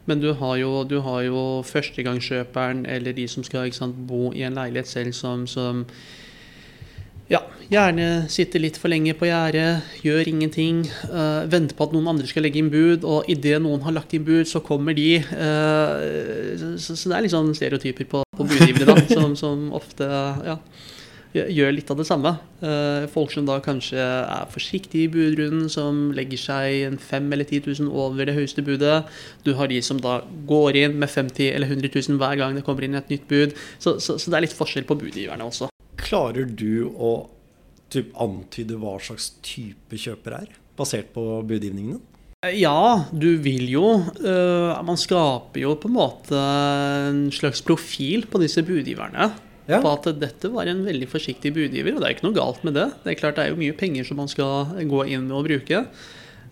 Men 0.07 0.23
du 0.23 0.33
har 0.39 0.59
jo, 0.59 0.83
du 0.87 0.99
har 1.03 1.23
jo 1.27 1.41
førstegangskjøperen 1.67 2.85
eller 2.87 3.15
de 3.15 3.27
som 3.31 3.43
skal 3.43 3.71
sant, 3.75 3.95
bo 4.07 4.29
i 4.35 4.43
en 4.47 4.55
leilighet 4.55 4.87
selv, 4.87 5.15
som, 5.15 5.43
som 5.47 5.83
ja, 7.27 7.41
gjerne 7.67 8.07
sitte 8.31 8.59
litt 8.61 8.77
for 8.79 8.91
lenge 8.91 9.11
på 9.19 9.27
gjerdet, 9.27 9.83
gjør 10.05 10.29
ingenting. 10.31 10.85
Uh, 11.11 11.43
venter 11.51 11.75
på 11.75 11.87
at 11.87 11.95
noen 11.95 12.07
andre 12.13 12.27
skal 12.29 12.45
legge 12.47 12.61
inn 12.61 12.71
bud, 12.71 13.03
og 13.03 13.27
idet 13.31 13.59
noen 13.63 13.83
har 13.83 13.97
lagt 13.97 14.15
inn 14.15 14.23
bud, 14.27 14.45
så 14.47 14.63
kommer 14.63 14.95
de. 14.95 15.17
Uh, 15.33 16.77
så, 16.79 16.95
så, 16.95 17.09
det 17.09 17.17
er 17.17 17.25
litt 17.25 17.35
sånn 17.35 17.51
stereotyper 17.57 18.07
på, 18.13 18.23
på 18.37 18.47
budgivere 18.47 18.93
da, 18.93 19.03
som, 19.17 19.35
som, 19.39 19.67
ofte 19.75 20.07
ja, 20.47 20.55
gjør 21.35 21.75
litt 21.75 21.91
av 21.91 21.99
det 21.99 22.07
samme. 22.07 22.31
Uh, 22.63 23.03
folk 23.11 23.35
som 23.35 23.43
da 23.49 23.59
kanskje 23.65 23.99
er 23.99 24.47
forsiktige 24.53 25.09
i 25.09 25.11
budrunden, 25.11 25.67
som 25.73 26.05
legger 26.15 26.45
seg 26.47 26.87
en 26.87 26.99
5 27.11 27.27
eller 27.35 27.51
10 27.51 27.73
000 27.83 27.91
over 27.91 28.23
det 28.23 28.37
høyeste 28.39 28.63
budet. 28.63 29.01
Du 29.43 29.57
har 29.59 29.67
de 29.67 29.83
som 29.83 29.99
da 29.99 30.21
går 30.47 30.79
inn 30.85 30.95
med 31.03 31.11
50 31.11 31.51
eller 31.51 31.75
100 31.75 31.91
000 31.91 32.23
hver 32.23 32.39
gang 32.39 32.55
det 32.55 32.63
kommer 32.63 32.87
inn 32.87 32.95
et 32.95 33.11
nytt 33.11 33.27
bud. 33.27 33.57
Så, 33.75 33.99
så, 33.99 34.15
så 34.15 34.31
det 34.31 34.39
er 34.39 34.47
litt 34.47 34.55
forskjell 34.55 34.87
på 34.87 34.95
budgiverne 35.03 35.51
også. 35.51 35.67
Klarer 35.97 36.45
du 36.49 36.87
å 36.93 37.13
typ, 37.93 38.13
antyde 38.19 38.77
hva 38.79 38.97
slags 39.01 39.31
type 39.45 39.99
kjøper 39.99 40.41
er, 40.43 40.53
basert 40.77 41.11
på 41.15 41.23
budgivningene? 41.47 41.99
Ja, 42.53 43.09
du 43.09 43.31
vil 43.41 43.65
jo. 43.71 43.87
Uh, 44.21 44.77
man 44.85 44.99
skaper 44.99 45.63
jo 45.63 45.73
på 45.81 45.89
en 45.89 45.95
måte 45.95 46.37
en 46.37 47.23
slags 47.33 47.63
profil 47.65 48.27
på 48.29 48.41
disse 48.43 48.61
budgiverne. 48.65 49.31
Ja. 49.67 49.81
På 49.83 49.95
at 49.97 50.05
dette 50.21 50.51
var 50.53 50.69
en 50.69 50.85
veldig 50.85 51.09
forsiktig 51.11 51.51
budgiver, 51.55 51.95
og 51.95 51.99
det 51.99 52.07
er 52.07 52.15
ikke 52.15 52.27
noe 52.29 52.37
galt 52.37 52.61
med 52.63 52.77
det. 52.77 52.85
Det 53.03 53.11
er 53.11 53.19
klart 53.19 53.39
det 53.39 53.47
er 53.47 53.51
jo 53.51 53.59
mye 53.59 53.75
penger 53.75 54.07
som 54.07 54.21
man 54.21 54.29
skal 54.31 54.69
gå 54.77 55.01
inn 55.09 55.25
med 55.25 55.35
og 55.35 55.49
bruke. 55.49 55.81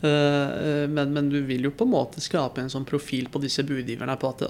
Uh, 0.02 0.84
men, 0.92 1.14
men, 1.14 1.30
du 1.32 1.40
vil 1.48 1.70
jo 1.70 1.76
på 1.78 1.86
en 1.86 1.94
måte 1.94 2.24
skape 2.24 2.66
en 2.66 2.74
sånn 2.74 2.88
profil 2.88 3.30
på 3.32 3.40
disse 3.46 3.64
budgiverne 3.66 4.18
på 4.20 4.34
at 4.34 4.48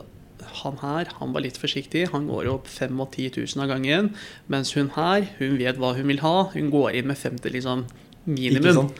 han 0.61 0.79
her 0.81 1.11
han 1.19 1.35
var 1.35 1.45
litt 1.45 1.59
forsiktig. 1.61 2.07
Han 2.13 2.29
går 2.29 2.49
opp 2.53 2.69
5 2.71 3.03
og 3.03 3.11
10 3.11 3.35
000 3.41 3.65
av 3.65 3.73
gangen. 3.75 4.13
Mens 4.51 4.73
hun 4.77 4.93
her, 4.95 5.29
hun 5.39 5.59
vet 5.61 5.81
hva 5.81 5.93
hun 5.97 6.09
vil 6.11 6.23
ha. 6.23 6.37
Hun 6.55 6.71
går 6.73 6.99
inn 6.99 7.11
med 7.11 7.19
50 7.21 7.55
liksom, 7.57 7.85
minimum. 8.25 8.91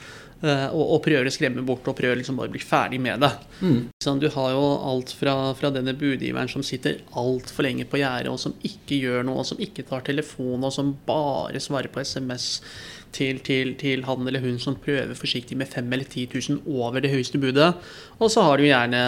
Uh, 0.43 0.67
og, 0.75 0.81
og, 0.83 0.97
prøver 1.05 1.25
å 1.25 1.31
skremme 1.31 1.63
bort 1.65 1.88
og 1.88 1.95
prøver 1.97 2.19
liksom 2.19 2.35
bare 2.38 2.51
å 2.51 2.53
bli 2.53 2.62
ferdig 2.62 3.00
med 3.01 3.24
det. 3.24 3.31
Mm. 3.63 3.77
Sånn, 4.03 4.19
du 4.21 4.27
har 4.33 4.51
jo 4.53 4.65
alt 4.91 5.13
fra, 5.15 5.33
fra 5.57 5.71
denne 5.74 5.95
budgiveren 5.97 6.51
som 6.51 6.65
sitter 6.65 7.00
altfor 7.17 7.65
lenge 7.65 7.88
på 7.89 8.01
gjerdet, 8.01 8.33
og 8.33 8.41
som 8.41 8.53
ikke 8.67 9.00
gjør 9.00 9.25
noe, 9.25 9.41
og 9.41 9.47
som 9.50 9.63
ikke 9.63 9.88
tar 9.88 10.03
telefon, 10.05 10.59
og 10.59 10.75
som 10.75 10.91
bare 11.07 11.63
svarer 11.63 11.89
på 11.89 12.03
SMS 12.03 12.59
til, 13.15 13.39
til, 13.45 13.74
til, 13.79 14.03
han 14.07 14.27
eller 14.27 14.43
hun 14.43 14.57
som 14.62 14.75
prøver 14.81 15.15
forsiktig 15.17 15.57
med 15.57 15.72
5 15.72 15.93
eller 15.95 16.07
10 16.07 16.27
000 16.34 16.81
over 16.81 17.03
det 17.03 17.13
høyeste 17.13 17.39
budet. 17.41 17.72
Og 18.19 18.31
så 18.34 18.43
har 18.43 18.60
du 18.60 18.67
gjerne 18.67 19.00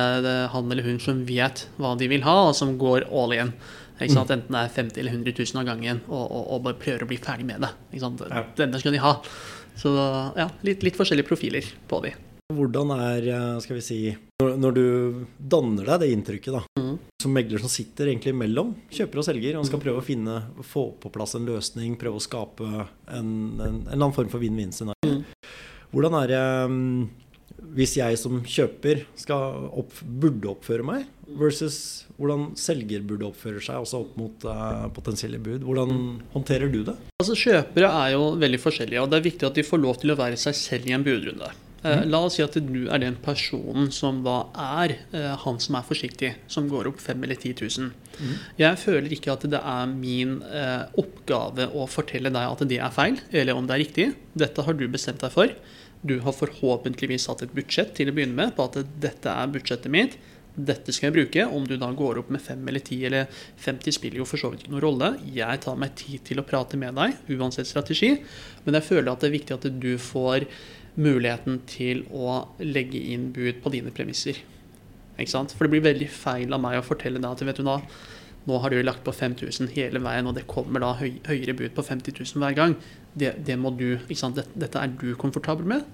han 0.54 0.72
eller 0.72 0.88
hun 0.88 1.02
som 1.04 1.26
vet 1.28 1.68
hva 1.78 1.94
de 2.00 2.10
vil 2.12 2.26
ha, 2.28 2.38
og 2.50 2.56
som 2.58 2.78
går 2.80 3.10
all 3.12 3.36
in. 3.36 3.54
Mm. 3.98 4.18
Enten 4.18 4.54
det 4.54 4.60
er 4.62 4.74
50 4.76 5.02
eller 5.02 5.16
100 5.16 5.34
000 5.34 5.62
av 5.62 5.68
gangen, 5.72 6.02
og, 6.08 6.26
og, 6.26 6.44
og, 6.54 6.64
bare 6.68 6.80
prøver 6.82 7.06
å 7.06 7.10
bli 7.10 7.18
ferdig 7.22 7.48
med 7.50 7.66
det. 7.66 7.72
Denne 8.60 8.82
skal 8.82 8.94
de 8.94 9.02
ha. 9.02 9.16
Så 9.78 9.94
ja, 10.38 10.48
litt, 10.66 10.86
litt 10.86 10.98
forskjellige 10.98 11.30
profiler 11.30 11.66
på 11.90 12.02
de. 12.06 12.14
Hvordan 12.48 12.94
er, 12.96 13.28
eh, 13.28 13.60
skal 13.60 13.76
vi 13.76 13.84
si 13.84 14.00
Når, 14.40 14.54
når 14.62 14.76
du 14.78 14.86
danner 15.38 15.84
deg 15.92 16.00
det 16.00 16.12
inntrykket, 16.14 16.54
da, 16.54 16.62
mm. 16.80 16.94
som 17.20 17.34
megler 17.34 17.60
som 17.60 17.72
sitter 17.74 18.08
egentlig 18.12 18.36
mellom 18.38 18.76
kjøper 18.94 19.20
og 19.20 19.26
selger, 19.26 19.58
og 19.58 19.66
skal 19.68 19.82
prøve 19.82 20.00
å 20.00 20.06
finne, 20.06 20.36
få 20.62 20.92
på 21.02 21.10
plass 21.12 21.34
en 21.36 21.48
løsning, 21.50 21.98
prøve 22.00 22.22
å 22.22 22.24
skape 22.24 22.68
en, 22.70 22.88
en, 23.18 23.60
en 23.60 23.80
eller 23.88 23.98
annen 23.98 24.16
form 24.16 24.30
for 24.30 24.44
vinn-vinn-scenario. 24.46 25.18
Mm. 25.18 25.50
Hvordan 25.90 26.20
er 26.22 26.32
det 26.32 26.44
mm, 26.70 27.02
hvis 27.78 27.98
jeg 27.98 28.18
som 28.22 28.40
kjøper 28.46 29.04
opp, 29.34 29.98
burde 30.06 30.52
oppføre 30.54 30.86
meg, 30.86 31.08
versus 31.42 32.06
hvordan 32.18 32.52
selger 32.60 33.04
burde 33.06 33.28
oppføre 33.28 33.62
seg, 33.64 33.82
også 33.82 34.04
opp 34.06 34.18
mot 34.20 34.48
uh, 34.48 34.88
potensielle 34.94 35.42
bud. 35.42 35.66
Hvordan 35.66 36.20
håndterer 36.34 36.72
du 36.72 36.84
det? 36.88 36.96
Altså 37.22 37.36
Kjøpere 37.38 37.92
er 38.06 38.14
jo 38.16 38.36
veldig 38.40 38.62
forskjellige, 38.62 39.04
og 39.04 39.12
det 39.12 39.20
er 39.20 39.30
viktig 39.32 39.50
at 39.50 39.58
de 39.58 39.66
får 39.66 39.82
lov 39.84 40.00
til 40.02 40.14
å 40.14 40.20
være 40.20 40.40
seg 40.40 40.58
selv 40.58 40.90
i 40.90 40.96
en 40.96 41.06
budrunde. 41.06 41.50
Eh, 41.86 42.04
la 42.10 42.24
oss 42.26 42.38
si 42.38 42.44
at 42.44 42.56
du 42.58 42.88
er 42.90 43.02
den 43.04 43.18
personen 43.22 43.92
som 43.94 44.24
da 44.26 44.38
er 44.82 44.96
eh, 45.14 45.34
han 45.44 45.60
som 45.62 45.78
er 45.78 45.86
forsiktig, 45.86 46.34
som 46.50 46.70
går 46.72 46.90
opp 46.90 47.02
5000 47.04 47.28
eller 47.28 47.38
10 47.38 47.54
000. 47.78 47.92
Mm. 48.18 48.38
Jeg 48.64 48.82
føler 48.82 49.14
ikke 49.14 49.36
at 49.36 49.46
det 49.52 49.62
er 49.62 49.92
min 49.92 50.40
eh, 50.48 50.88
oppgave 50.98 51.70
å 51.78 51.86
fortelle 51.92 52.34
deg 52.34 52.56
at 52.56 52.66
det 52.70 52.80
er 52.82 52.96
feil, 52.96 53.20
eller 53.32 53.60
om 53.60 53.68
det 53.68 53.78
er 53.78 53.84
riktig. 53.86 54.08
Dette 54.38 54.66
har 54.66 54.78
du 54.78 54.88
bestemt 54.90 55.22
deg 55.22 55.34
for. 55.34 55.54
Du 56.08 56.18
har 56.24 56.36
forhåpentligvis 56.36 57.28
hatt 57.30 57.46
et 57.46 57.54
budsjett 57.54 57.94
til 57.98 58.10
å 58.10 58.16
begynne 58.16 58.38
med 58.38 58.58
på 58.58 58.66
at 58.68 58.82
dette 59.02 59.30
er 59.34 59.54
budsjettet 59.54 59.94
mitt. 59.94 60.18
Dette 60.58 60.94
skal 60.94 61.12
jeg 61.12 61.16
bruke. 61.20 61.44
Om 61.54 61.68
du 61.70 61.76
da 61.78 61.90
går 61.94 62.24
opp 62.24 62.32
med 62.34 62.42
5 62.42 62.64
eller 62.72 62.82
10 62.82 63.04
eller 63.10 63.42
50 63.62 63.94
spiller 63.94 64.24
jo 64.24 64.26
for 64.26 64.42
så 64.42 64.50
vidt 64.50 64.66
ikke 64.66 64.74
noen 64.74 64.86
rolle. 64.88 65.12
Jeg 65.34 65.62
tar 65.62 65.78
meg 65.78 65.94
tid 66.00 66.24
til 66.26 66.42
å 66.42 66.46
prate 66.48 66.80
med 66.82 66.98
deg, 66.98 67.14
uansett 67.38 67.70
strategi. 67.70 68.16
Men 68.66 68.80
jeg 68.80 68.88
føler 68.88 69.12
at 69.12 69.22
det 69.22 69.30
er 69.30 69.38
viktig 69.38 69.58
at 69.58 69.70
du 69.84 69.92
får 70.02 70.48
muligheten 70.98 71.62
til 71.70 72.04
å 72.10 72.44
legge 72.64 73.00
inn 73.14 73.32
bud 73.36 73.62
på 73.64 73.74
dine 73.74 73.94
premisser. 73.94 74.40
For 75.18 75.66
det 75.66 75.74
blir 75.74 75.86
veldig 75.86 76.08
feil 76.14 76.54
av 76.54 76.62
meg 76.62 76.78
å 76.78 76.86
fortelle 76.86 77.22
deg 77.22 77.30
at 77.30 77.44
vet 77.46 77.60
du 77.62 77.66
da, 77.66 77.80
nå 78.48 78.62
har 78.64 78.72
du 78.72 78.80
lagt 78.86 79.04
på 79.04 79.12
5000 79.12 79.74
hele 79.76 80.00
veien, 80.04 80.30
og 80.30 80.38
det 80.38 80.46
kommer 80.50 80.84
da 80.84 80.94
høy, 81.00 81.18
høyere 81.28 81.56
bud 81.58 81.74
på 81.76 81.84
50 81.84 82.16
000 82.22 82.44
hver 82.44 82.56
gang. 82.58 82.76
Det, 83.18 83.34
det 83.46 83.58
må 83.60 83.74
du? 83.76 83.98
Dette, 84.08 84.46
dette 84.54 84.84
er 84.84 84.94
du 84.94 85.10
komfortabel 85.20 85.68
med. 85.68 85.88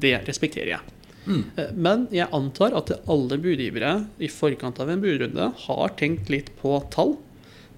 Det 0.00 0.16
respekterer 0.26 0.72
jeg. 0.74 0.94
Mm. 1.24 1.44
Eh, 1.56 1.70
men 1.76 2.08
jeg 2.12 2.28
antar 2.36 2.74
at 2.76 2.90
alle 3.10 3.38
budgivere 3.40 3.92
i 4.18 4.28
forkant 4.32 4.80
av 4.82 4.90
en 4.92 5.04
budrunde 5.04 5.52
har 5.66 5.94
tenkt 6.00 6.32
litt 6.32 6.50
på 6.58 6.76
tall. 6.94 7.16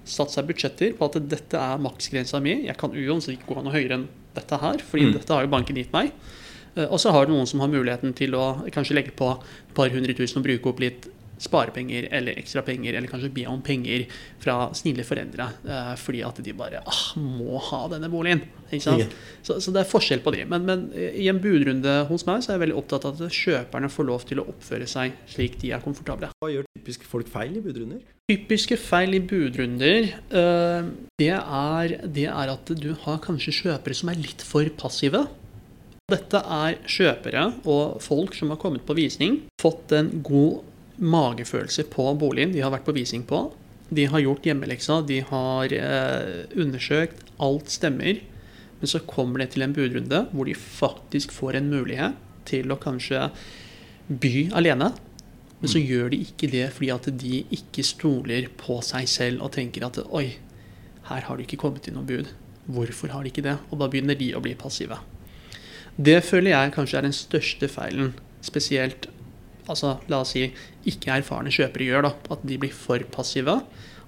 Satt 0.07 0.33
seg 0.33 0.48
budsjetter 0.48 0.94
på 0.96 1.11
at 1.11 1.20
dette 1.29 1.61
er 1.61 1.83
maksgrensa 1.83 2.40
mi. 2.42 2.61
Jeg 2.68 2.79
kan 2.81 2.94
uansett 2.94 3.37
ikke 3.37 3.52
gå 3.52 3.66
noe 3.66 3.74
høyere 3.74 4.00
enn 4.00 4.09
dette 4.37 4.59
her, 4.62 4.83
fordi 4.87 5.11
mm. 5.11 5.14
dette 5.18 5.35
har 5.35 5.44
jo 5.44 5.52
banken 5.52 5.79
gitt 5.79 5.94
meg. 5.94 6.14
Eh, 6.77 6.87
og 6.87 7.01
så 7.03 7.12
har 7.15 7.27
du 7.27 7.35
noen 7.35 7.49
som 7.49 7.62
har 7.65 7.73
muligheten 7.73 8.15
til 8.17 8.37
å 8.39 8.47
kanskje 8.75 8.99
legge 8.99 9.17
på 9.17 9.33
et 9.37 9.77
par 9.77 9.93
hundre 9.95 10.17
tusen 10.17 10.43
og 10.43 10.49
bruke 10.49 10.73
opp 10.73 10.83
litt 10.85 11.11
sparepenger 11.37 12.07
eller 12.17 12.39
ekstra 12.41 12.62
penger, 12.65 12.97
eller 12.97 13.11
kanskje 13.12 13.29
be 13.35 13.43
om 13.51 13.61
penger 13.61 14.07
fra 14.41 14.71
snille 14.77 15.05
foreldre 15.05 15.51
eh, 15.69 15.93
fordi 16.01 16.23
at 16.25 16.41
de 16.45 16.55
bare 16.57 16.81
ah, 16.81 17.03
må 17.21 17.61
ha 17.61 17.83
denne 17.93 18.09
boligen. 18.12 18.41
Så, 18.81 18.97
så, 19.45 19.59
det 19.71 19.83
er 19.83 19.91
forskjell 19.91 20.25
på 20.25 20.33
de. 20.35 20.47
Men, 20.49 20.65
men, 20.67 20.87
i 20.97 21.29
en 21.31 21.41
budrunde 21.43 21.99
hos 22.09 22.25
meg 22.27 22.41
så 22.43 22.53
er 22.53 22.57
jeg 22.57 22.65
veldig 22.65 22.81
opptatt 22.81 23.07
av 23.07 23.21
at 23.21 23.37
kjøperne 23.37 23.93
får 23.93 24.09
lov 24.09 24.27
til 24.27 24.41
å 24.43 24.49
oppføre 24.49 24.89
seg 24.91 25.15
slik 25.31 25.61
de 25.61 25.75
er 25.77 25.85
komfortable. 25.85 26.33
Hva 26.41 26.51
gjør 26.55 26.67
typisk 26.81 27.05
folk 27.07 27.31
feil 27.31 27.61
i 27.61 27.62
budrunder? 27.62 28.01
Typiske 28.27 28.81
feil 28.81 29.15
i 29.15 29.23
budrunder, 29.23 30.09
det, 31.21 31.31
er, 31.31 31.93
det 32.03 32.25
er 32.27 32.51
at 32.57 32.73
du 32.75 32.89
har 33.05 33.21
kanskje 33.23 33.55
kjøpere 33.61 33.95
som 33.95 34.11
er 34.11 34.19
litt 34.19 34.43
for 34.43 34.67
passive. 34.81 35.29
Dette 36.07 36.38
er 36.38 36.77
kjøpere 36.87 37.40
og 37.66 37.97
folk 37.99 38.37
som 38.38 38.53
har 38.53 38.61
kommet 38.62 38.85
på 38.87 38.95
visning, 38.95 39.40
fått 39.59 39.90
en 39.97 40.12
god 40.23 40.61
magefølelse 41.03 41.83
på 41.90 42.05
boligen 42.21 42.53
de 42.55 42.61
har 42.62 42.71
vært 42.71 42.85
på 42.87 42.95
visning 42.95 43.25
på. 43.27 43.40
De 43.90 44.05
har 44.12 44.23
gjort 44.23 44.47
hjemmeleksa, 44.47 45.01
de 45.09 45.16
har 45.27 45.75
eh, 45.75 46.45
undersøkt, 46.55 47.25
alt 47.42 47.75
stemmer. 47.75 48.21
Men 48.79 48.92
så 48.92 49.01
kommer 49.03 49.42
det 49.42 49.49
til 49.57 49.66
en 49.66 49.75
budrunde 49.75 50.21
hvor 50.31 50.47
de 50.47 50.55
faktisk 50.55 51.35
får 51.35 51.59
en 51.59 51.73
mulighet 51.75 52.23
til 52.47 52.71
å 52.71 52.79
kanskje 52.79 53.25
by 54.07 54.47
alene. 54.62 54.92
Men 55.59 55.75
så 55.75 55.83
mm. 55.83 55.88
gjør 55.90 56.14
de 56.14 56.23
ikke 56.29 56.53
det 56.55 56.71
fordi 56.77 56.92
at 56.95 57.11
de 57.25 57.42
ikke 57.59 57.83
stoler 57.90 58.47
på 58.62 58.79
seg 58.92 59.11
selv 59.11 59.42
og 59.42 59.57
tenker 59.59 59.90
at 59.90 59.99
oi, 60.07 60.29
her 61.11 61.27
har 61.27 61.35
det 61.35 61.49
ikke 61.49 61.64
kommet 61.66 61.90
inn 61.90 61.99
noe 61.99 62.07
bud. 62.07 62.31
Hvorfor 62.71 63.11
har 63.11 63.27
de 63.27 63.35
ikke 63.35 63.49
det? 63.51 63.59
Og 63.73 63.83
da 63.83 63.90
begynner 63.90 64.14
de 64.23 64.31
å 64.38 64.47
bli 64.47 64.55
passive. 64.55 65.03
Det 65.96 66.18
føler 66.24 66.52
jeg 66.52 66.74
kanskje 66.74 66.98
er 66.98 67.06
den 67.06 67.16
største 67.16 67.68
feilen, 67.72 68.12
spesielt 68.44 69.09
altså, 69.66 69.96
la 70.11 70.20
oss 70.22 70.35
si, 70.37 70.48
ikke 70.88 71.14
erfarne 71.18 71.52
kjøpere 71.54 71.88
gjør. 71.88 72.09
da, 72.09 72.12
At 72.37 72.44
de 72.46 72.59
blir 72.61 72.74
for 72.74 73.02
passive. 73.12 73.61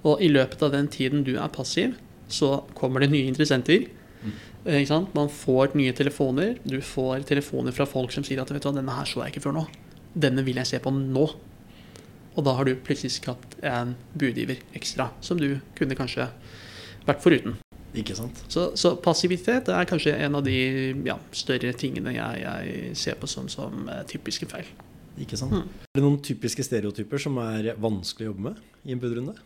Og 0.07 0.21
i 0.23 0.29
løpet 0.31 0.61
av 0.63 0.71
den 0.75 0.87
tiden 0.87 1.25
du 1.27 1.35
er 1.37 1.51
passiv, 1.51 1.97
så 2.29 2.61
kommer 2.77 3.03
det 3.03 3.11
nye 3.11 3.27
interessenter. 3.27 3.89
Mm. 4.21 4.37
Ikke 4.69 4.91
sant? 4.91 5.13
Man 5.17 5.31
får 5.33 5.75
nye 5.79 5.95
telefoner. 5.95 6.57
Du 6.63 6.79
får 6.83 7.25
telefoner 7.27 7.75
fra 7.75 7.87
folk 7.89 8.13
som 8.15 8.25
sier 8.27 8.41
at 8.41 8.51
vet 8.53 8.63
du 8.63 8.69
hva, 8.69 8.75
denne 8.77 8.95
her 8.95 9.09
så 9.09 9.23
jeg 9.23 9.35
ikke 9.35 9.47
før 9.47 9.57
nå. 9.59 9.65
Denne 10.13 10.45
vil 10.45 10.61
jeg 10.61 10.69
se 10.69 10.81
på 10.83 10.93
nå. 10.93 11.25
Og 12.37 12.45
da 12.45 12.53
har 12.55 12.67
du 12.67 12.77
plutselig 12.85 13.17
skapt 13.17 13.57
en 13.65 13.97
budgiver 14.13 14.61
ekstra, 14.77 15.09
som 15.25 15.41
du 15.41 15.57
kunne 15.75 15.97
kanskje 15.97 16.29
vært 17.07 17.25
foruten. 17.25 17.57
Ikke 17.97 18.13
sant? 18.17 18.43
Så, 18.47 18.69
så 18.77 18.93
passivitet 19.01 19.71
er 19.73 19.89
kanskje 19.89 20.13
en 20.13 20.37
av 20.37 20.45
de 20.45 20.57
ja, 21.07 21.17
større 21.33 21.73
tingene 21.73 22.13
jeg, 22.13 22.43
jeg 22.43 22.95
ser 22.99 23.17
på 23.17 23.29
som, 23.29 23.49
som 23.49 23.89
eh, 23.89 24.03
typiske 24.09 24.45
feil. 24.49 24.69
Ikke 25.19 25.39
sant? 25.39 25.55
Mm. 25.57 25.85
Er 25.89 25.99
det 25.99 26.05
noen 26.05 26.19
typiske 26.23 26.63
stereotyper 26.65 27.21
som 27.21 27.39
er 27.41 27.73
vanskelig 27.81 28.29
å 28.29 28.33
jobbe 28.33 28.51
med 28.51 28.61
i 28.85 28.95
en 28.95 29.01
budrunde? 29.01 29.39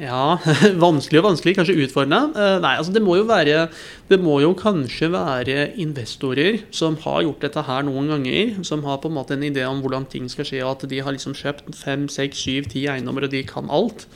Ja, 0.00 0.38
vanskelig 0.86 1.20
og 1.20 1.26
vanskelig, 1.30 1.54
kanskje 1.58 1.76
utfordrende. 1.84 2.34
Eh, 2.36 2.56
nei, 2.62 2.74
altså 2.78 2.92
det 2.94 3.02
må 3.04 3.16
jo 3.18 3.26
være 3.28 3.68
Det 4.10 4.18
må 4.20 4.38
jo 4.42 4.52
kanskje 4.58 5.10
være 5.12 5.70
investorer 5.80 6.60
som 6.74 6.98
har 7.04 7.22
gjort 7.26 7.46
dette 7.46 7.64
her 7.66 7.86
noen 7.86 8.10
ganger. 8.12 8.60
Som 8.66 8.84
har 8.84 9.00
på 9.02 9.10
en 9.10 9.16
måte 9.16 9.36
en 9.36 9.46
idé 9.46 9.64
om 9.68 9.82
hvordan 9.82 10.08
ting 10.10 10.28
skal 10.30 10.48
skje, 10.48 10.62
og 10.64 10.76
at 10.76 10.90
de 10.90 11.00
har 11.00 11.16
liksom 11.16 11.36
kjøpt 11.36 11.72
fem, 11.76 12.08
seks, 12.08 12.44
syv, 12.44 12.70
ti 12.72 12.86
eiendommer, 12.90 13.26
og 13.26 13.34
de 13.34 13.42
kan 13.46 13.70
alt. 13.70 14.06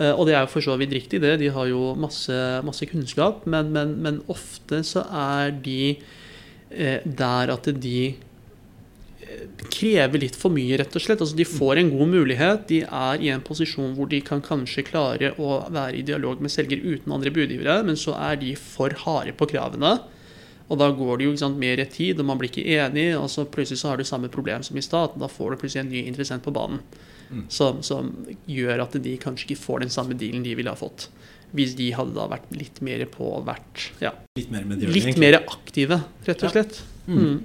Eh, 0.00 0.14
Og 0.16 0.26
det 0.26 0.34
er 0.34 0.46
jo 0.46 0.54
for 0.54 0.64
så 0.64 0.78
vidt 0.80 0.94
riktig, 0.96 1.20
det. 1.20 1.36
De 1.42 1.52
har 1.52 1.68
jo 1.68 1.92
masse, 1.98 2.40
masse 2.66 2.88
kunnskap. 2.88 3.44
Men, 3.46 3.72
men, 3.74 3.98
men 4.00 4.22
ofte 4.32 4.82
så 4.86 5.04
er 5.12 5.52
de 5.52 5.98
eh, 6.70 7.04
der 7.04 7.52
at 7.52 7.68
de 7.82 8.14
eh, 8.14 9.42
krever 9.68 10.24
litt 10.24 10.38
for 10.40 10.54
mye, 10.54 10.78
rett 10.80 10.96
og 10.96 11.04
slett. 11.04 11.20
Altså, 11.20 11.36
de 11.36 11.48
får 11.48 11.82
en 11.82 11.92
god 11.92 12.14
mulighet. 12.14 12.64
De 12.70 12.80
er 12.86 13.26
i 13.26 13.32
en 13.34 13.44
posisjon 13.44 13.92
hvor 13.98 14.08
de 14.10 14.22
kan 14.24 14.40
kanskje 14.44 14.86
klare 14.88 15.34
å 15.36 15.60
være 15.68 16.00
i 16.00 16.06
dialog 16.06 16.40
med 16.40 16.54
selger 16.54 16.80
uten 16.80 17.12
andre 17.12 17.34
budgivere, 17.34 17.82
men 17.84 18.00
så 18.00 18.16
er 18.16 18.40
de 18.40 18.54
for 18.56 18.96
harde 19.04 19.36
på 19.36 19.50
kravene. 19.52 19.98
Og 20.70 20.78
da 20.78 20.86
går 20.94 21.16
det 21.18 21.24
jo 21.26 21.32
sant, 21.34 21.58
mer 21.58 21.80
tid, 21.90 22.20
og 22.22 22.28
man 22.28 22.38
blir 22.38 22.46
ikke 22.46 22.62
enig, 22.62 23.08
og 23.18 23.26
så 23.28 23.42
plutselig 23.42 23.80
så 23.80 23.90
har 23.90 23.98
du 23.98 24.06
samme 24.06 24.30
problem 24.30 24.62
som 24.62 24.78
i 24.78 24.84
stad. 24.86 25.16
Da 25.18 25.26
får 25.26 25.50
du 25.50 25.56
plutselig 25.58 25.82
en 25.82 25.90
ny 25.90 26.04
interessent 26.06 26.46
på 26.46 26.54
banen 26.54 26.78
som, 27.48 27.82
som 27.86 28.10
gjør 28.50 28.82
at 28.86 28.96
de 29.02 29.16
kanskje 29.22 29.50
ikke 29.50 29.62
får 29.62 29.80
den 29.84 29.92
samme 29.94 30.16
dealen 30.18 30.42
de 30.46 30.54
ville 30.58 30.70
ha 30.72 30.78
fått. 30.78 31.08
Hvis 31.54 31.72
de 31.78 31.88
hadde 31.96 32.14
da 32.14 32.28
vært 32.30 32.50
litt 32.54 32.78
mer 32.86 33.02
på 33.10 33.30
vært 33.46 33.88
ja, 34.02 34.12
Litt 34.38 34.52
mer 34.54 34.64
medgjørlig, 34.70 35.04
litt 35.08 35.18
mer 35.18 35.40
aktive, 35.40 35.98
rett 36.26 36.44
og 36.46 36.52
slett. 36.54 36.78
Mm. 37.06 37.18
Mm. 37.24 37.40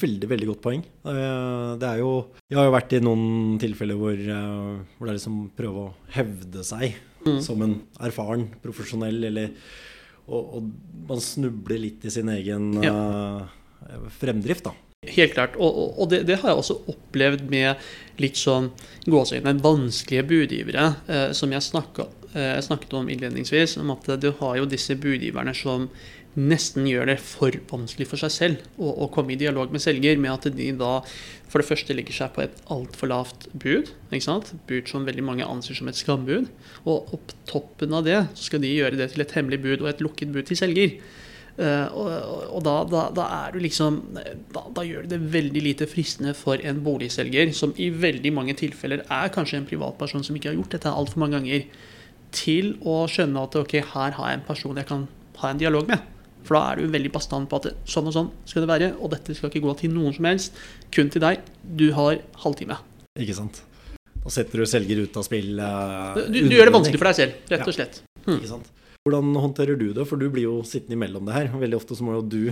Veldig, 0.00 0.28
veldig 0.30 0.46
godt 0.52 0.62
poeng. 0.64 0.82
Eh, 1.04 1.76
Det 1.80 1.88
er 1.88 1.98
jo 1.98 2.10
Jeg 2.48 2.56
har 2.56 2.68
jo 2.68 2.74
vært 2.76 2.92
i 2.96 3.00
noen 3.04 3.58
tilfeller 3.60 3.98
hvor, 4.00 4.16
eh, 4.16 4.80
hvor 4.96 5.06
det 5.06 5.12
er 5.12 5.18
liksom 5.18 5.38
prøve 5.56 5.86
å 5.88 5.94
hevde 6.16 6.64
seg 6.64 6.94
Mm. 7.20 7.40
som 7.44 7.60
en 7.60 7.74
erfaren 8.00 8.46
profesjonell, 8.62 9.18
eller 9.28 9.50
og, 10.26 10.54
og 10.56 10.70
man 11.06 11.18
snubler 11.20 11.76
litt 11.82 12.04
i 12.08 12.12
sin 12.14 12.30
egen 12.32 12.78
eh, 12.80 13.42
fremdrift, 14.16 14.64
da. 14.64 14.72
Helt 15.08 15.32
klart. 15.32 15.54
Og, 15.56 15.96
og, 15.96 16.10
det, 16.12 16.26
det 16.28 16.42
har 16.42 16.50
jeg 16.50 16.60
også 16.60 16.74
opplevd 16.92 17.46
med 17.48 18.20
litt 18.20 18.36
sånn 18.36 18.66
gåseøyne 19.08 19.54
vanskelige 19.64 20.26
budgivere, 20.28 20.90
eh, 21.08 21.30
som 21.36 21.54
jeg 21.54 21.64
snakket, 21.64 22.26
eh, 22.36 22.58
snakket 22.60 22.92
om 22.98 23.08
innledningsvis. 23.08 23.78
Om 23.80 23.94
at 23.94 24.10
du 24.20 24.28
har 24.42 24.58
jo 24.58 24.66
disse 24.68 24.98
budgiverne 25.00 25.54
som 25.56 25.86
nesten 26.36 26.84
gjør 26.84 27.08
det 27.08 27.16
for 27.24 27.56
vanskelig 27.72 28.10
for 28.10 28.20
seg 28.20 28.34
selv 28.34 28.66
å, 28.76 28.92
å 29.06 29.08
komme 29.10 29.32
i 29.34 29.38
dialog 29.40 29.72
med 29.72 29.82
selger, 29.82 30.20
med 30.20 30.34
at 30.34 30.50
de 30.54 30.68
da 30.78 30.92
for 31.48 31.64
det 31.64 31.70
første 31.70 31.96
legger 31.96 32.18
seg 32.20 32.36
på 32.36 32.44
et 32.44 32.60
altfor 32.70 33.10
lavt 33.10 33.48
bud. 33.56 33.94
ikke 34.12 34.28
sant? 34.28 34.52
Bud 34.68 34.92
som 34.92 35.08
veldig 35.08 35.24
mange 35.24 35.48
anser 35.48 35.80
som 35.80 35.88
et 35.88 35.96
skambud. 35.96 36.52
Og 36.84 37.08
på 37.08 37.40
toppen 37.48 37.96
av 37.96 38.04
det 38.04 38.20
så 38.34 38.50
skal 38.50 38.62
de 38.68 38.76
gjøre 38.76 39.00
det 39.00 39.14
til 39.14 39.24
et 39.24 39.34
hemmelig 39.38 39.62
bud 39.64 39.78
og 39.80 39.90
et 39.94 40.04
lukket 40.04 40.36
bud 40.36 40.44
til 40.52 40.60
selger. 40.60 41.00
Eh, 41.60 41.92
og 41.92 42.08
og 42.56 42.62
da, 42.64 42.74
da, 42.88 43.00
da 43.14 43.24
er 43.44 43.52
du 43.54 43.60
liksom 43.62 43.98
da, 44.16 44.62
da 44.74 44.84
gjør 44.86 45.04
det 45.04 45.12
det 45.12 45.32
veldig 45.34 45.62
lite 45.64 45.86
fristende 45.90 46.32
for 46.36 46.60
en 46.64 46.80
boligselger, 46.84 47.52
som 47.56 47.74
i 47.76 47.90
veldig 47.92 48.32
mange 48.36 48.56
tilfeller 48.58 49.04
er 49.04 49.32
kanskje 49.34 49.60
en 49.60 49.68
privatperson 49.68 50.24
som 50.26 50.36
ikke 50.38 50.50
har 50.52 50.58
gjort 50.58 50.78
dette 50.78 50.92
altfor 50.92 51.22
mange 51.22 51.38
ganger, 51.38 51.66
til 52.34 52.74
å 52.86 53.02
skjønne 53.10 53.44
at 53.44 53.58
ok, 53.60 53.76
her 53.92 54.16
har 54.16 54.30
jeg 54.32 54.40
en 54.40 54.46
person 54.46 54.80
jeg 54.80 54.88
kan 54.88 55.06
ha 55.42 55.52
en 55.52 55.60
dialog 55.60 55.88
med. 55.90 56.02
For 56.46 56.56
da 56.56 56.62
er 56.72 56.80
du 56.80 56.92
veldig 56.94 57.12
bastant 57.12 57.50
på 57.50 57.58
at 57.60 57.70
sånn 57.90 58.08
og 58.08 58.14
sånn 58.16 58.30
skal 58.48 58.64
det 58.64 58.70
være, 58.70 58.92
og 58.96 59.12
dette 59.12 59.34
skal 59.36 59.50
ikke 59.50 59.64
gå 59.66 59.74
til 59.82 59.92
noen 59.92 60.14
som 60.16 60.28
helst, 60.30 60.56
kun 60.94 61.10
til 61.12 61.22
deg. 61.24 61.42
Du 61.62 61.90
har 61.96 62.22
halvtime. 62.44 62.78
Ikke 63.20 63.36
sant? 63.36 63.62
Da 64.20 64.32
setter 64.32 64.62
du 64.62 64.68
selger 64.68 65.04
ut 65.04 65.16
av 65.16 65.24
spill. 65.26 65.52
Uh, 65.60 66.16
Du, 66.28 66.40
du 66.48 66.54
gjør 66.56 66.70
det 66.70 66.76
vanskelig 66.78 67.00
for 67.00 67.10
deg 67.10 67.18
selv, 67.20 67.38
rett 67.52 67.68
og 67.68 67.76
slett. 67.76 68.00
Ikke 68.24 68.48
sant? 68.48 68.70
Hvordan 69.08 69.32
håndterer 69.32 69.78
du 69.80 69.94
det? 69.96 70.04
For 70.04 70.20
du 70.20 70.26
blir 70.28 70.44
jo 70.44 70.58
sittende 70.68 70.98
imellom 70.98 71.24
det 71.24 71.32
her. 71.32 71.46
Veldig 71.56 71.78
ofte 71.78 71.96
så 71.96 72.04
må 72.04 72.18
jo 72.18 72.26
du 72.28 72.42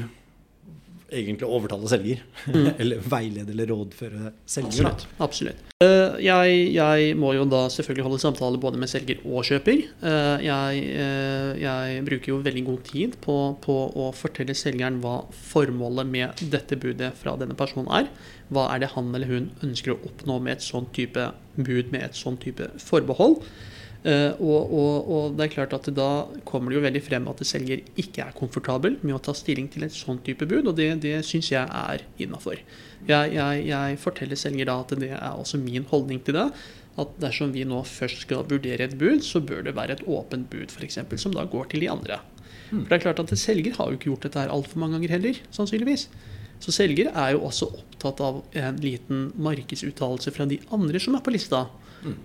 egentlig 1.13 1.45
overtale 1.45 1.91
selger. 1.93 2.23
eller 2.81 3.03
veilede 3.05 3.53
eller 3.53 3.69
rådføre 3.69 4.33
selger. 4.49 4.89
Absolutt. 4.89 5.05
absolutt. 5.27 5.61
Eh, 5.85 6.17
jeg, 6.25 6.57
jeg 6.73 7.13
må 7.21 7.35
jo 7.37 7.45
da 7.53 7.67
selvfølgelig 7.73 8.09
holde 8.09 8.23
samtale 8.25 8.61
både 8.65 8.81
med 8.81 8.89
selger 8.89 9.21
og 9.29 9.45
kjøper. 9.45 9.85
Eh, 10.01 10.49
jeg, 10.49 10.83
eh, 10.97 11.53
jeg 11.67 12.03
bruker 12.09 12.33
jo 12.33 12.41
veldig 12.49 12.65
god 12.73 12.83
tid 12.89 13.21
på, 13.29 13.39
på 13.69 13.79
å 14.01 14.11
fortelle 14.17 14.57
selgeren 14.57 15.03
hva 15.05 15.19
formålet 15.53 16.09
med 16.17 16.45
dette 16.49 16.81
budet 16.81 17.13
fra 17.21 17.37
denne 17.37 17.61
personen 17.61 17.93
er. 17.93 18.09
Hva 18.49 18.71
er 18.73 18.87
det 18.87 18.95
han 18.97 19.13
eller 19.13 19.37
hun 19.37 19.53
ønsker 19.69 19.99
å 19.99 20.03
oppnå 20.09 20.41
med 20.49 20.57
et 20.57 20.65
sånt 20.65 20.95
type 20.97 21.29
bud, 21.61 21.93
med 21.93 22.09
et 22.09 22.17
sånt 22.17 22.41
type 22.49 22.73
forbehold. 22.81 23.43
Eh, 24.07 24.31
og, 24.39 24.71
og, 24.71 25.09
og 25.11 25.39
det 25.39 25.49
er 25.49 25.55
klart 25.57 25.73
at 25.75 25.89
da 25.91 26.29
kommer 26.47 26.71
det 26.71 26.79
jo 26.79 26.85
veldig 26.85 27.03
frem 27.03 27.25
at 27.33 27.43
selger 27.47 27.83
ikke 27.99 28.29
er 28.29 28.37
komfortabel 28.37 29.01
med 29.03 29.17
å 29.17 29.23
ta 29.27 29.35
stilling 29.35 29.67
til 29.73 29.89
et 29.89 29.95
sånn 29.95 30.21
type 30.27 30.47
bud, 30.47 30.71
og 30.71 30.77
det, 30.79 30.93
det 31.03 31.17
syns 31.27 31.51
jeg 31.51 31.67
er 31.67 32.05
innafor. 32.23 32.63
Jeg, 33.09 33.35
jeg, 33.35 33.65
jeg 33.67 33.99
forteller 34.03 34.39
selger 34.39 34.71
da 34.71 34.79
at 34.85 34.95
det 35.03 35.11
er 35.17 35.33
også 35.35 35.59
min 35.63 35.87
holdning 35.91 36.23
til 36.23 36.39
det. 36.39 36.49
At 36.99 37.13
dersom 37.23 37.53
vi 37.55 37.63
nå 37.67 37.85
først 37.87 38.25
skal 38.25 38.47
vurdere 38.51 38.89
et 38.89 38.97
bud, 38.99 39.23
så 39.23 39.43
bør 39.43 39.63
det 39.67 39.77
være 39.77 39.95
et 39.95 40.07
åpent 40.11 40.49
bud, 40.51 40.73
f.eks., 40.75 40.99
som 41.23 41.35
da 41.35 41.45
går 41.47 41.71
til 41.71 41.85
de 41.85 41.93
andre. 41.93 42.19
For 42.69 42.89
det 42.91 42.97
er 42.99 43.05
klart 43.07 43.21
at 43.23 43.31
Selger 43.39 43.77
har 43.79 43.89
jo 43.89 43.97
ikke 43.97 44.11
gjort 44.11 44.27
dette 44.27 44.43
her 44.43 44.51
altfor 44.53 44.83
mange 44.83 44.99
ganger 44.99 45.15
heller, 45.15 45.39
sannsynligvis. 45.55 46.09
Så 46.61 46.75
selger 46.75 47.13
er 47.15 47.37
jo 47.37 47.45
også 47.47 47.69
opptatt 47.71 48.21
av 48.25 48.41
en 48.59 48.81
liten 48.83 49.29
markedsuttalelse 49.39 50.33
fra 50.35 50.47
de 50.51 50.59
andre 50.75 51.01
som 51.01 51.15
er 51.15 51.23
på 51.25 51.33
lista. 51.35 51.69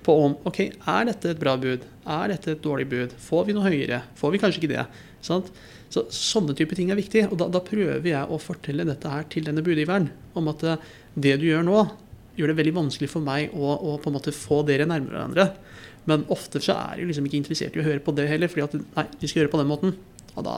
På 0.06 0.16
om 0.28 0.36
ok, 0.48 0.60
er 0.70 1.08
dette 1.10 1.32
et 1.34 1.40
bra 1.42 1.56
bud? 1.58 1.86
Er 2.06 2.34
dette 2.34 2.54
et 2.54 2.62
dårlig 2.64 2.86
bud? 2.92 3.16
Får 3.26 3.48
vi 3.48 3.56
noe 3.58 3.66
høyere? 3.66 4.04
Får 4.20 4.34
vi 4.34 4.42
kanskje 4.42 4.62
ikke 4.62 4.74
det? 4.76 4.86
Sant? 5.24 5.50
Så 5.94 6.06
Sånne 6.14 6.56
type 6.58 6.78
ting 6.78 6.92
er 6.94 7.00
viktig. 7.00 7.26
Og 7.32 7.40
da, 7.42 7.50
da 7.52 7.62
prøver 7.64 8.06
jeg 8.10 8.24
å 8.30 8.42
fortelle 8.42 8.86
dette 8.88 9.10
her 9.10 9.26
til 9.34 9.48
denne 9.48 9.64
budgiveren. 9.66 10.10
Om 10.38 10.52
at 10.54 10.66
eh, 10.68 10.88
det 11.26 11.38
du 11.42 11.48
gjør 11.50 11.66
nå, 11.68 11.84
gjør 12.38 12.52
det 12.52 12.60
veldig 12.62 12.78
vanskelig 12.80 13.12
for 13.12 13.26
meg 13.26 13.54
å, 13.54 13.76
å 13.78 13.98
på 14.02 14.10
en 14.10 14.18
måte 14.18 14.34
få 14.36 14.62
dere 14.68 14.88
nærmere 14.90 15.18
hverandre. 15.18 15.50
Men 16.10 16.26
ofte 16.34 16.62
så 16.64 16.76
er 16.76 17.00
de 17.00 17.10
liksom 17.10 17.28
ikke 17.30 17.40
interessert 17.40 17.78
i 17.78 17.82
å 17.84 17.86
høre 17.86 18.04
på 18.04 18.14
det 18.18 18.28
heller, 18.30 18.52
fordi 18.52 18.66
at 18.66 18.74
nei, 18.98 19.06
vi 19.22 19.30
skal 19.30 19.42
gjøre 19.42 19.52
det 19.52 19.56
på 19.56 19.62
den 19.62 19.70
måten. 19.70 19.94
Og 20.34 20.48
da, 20.48 20.58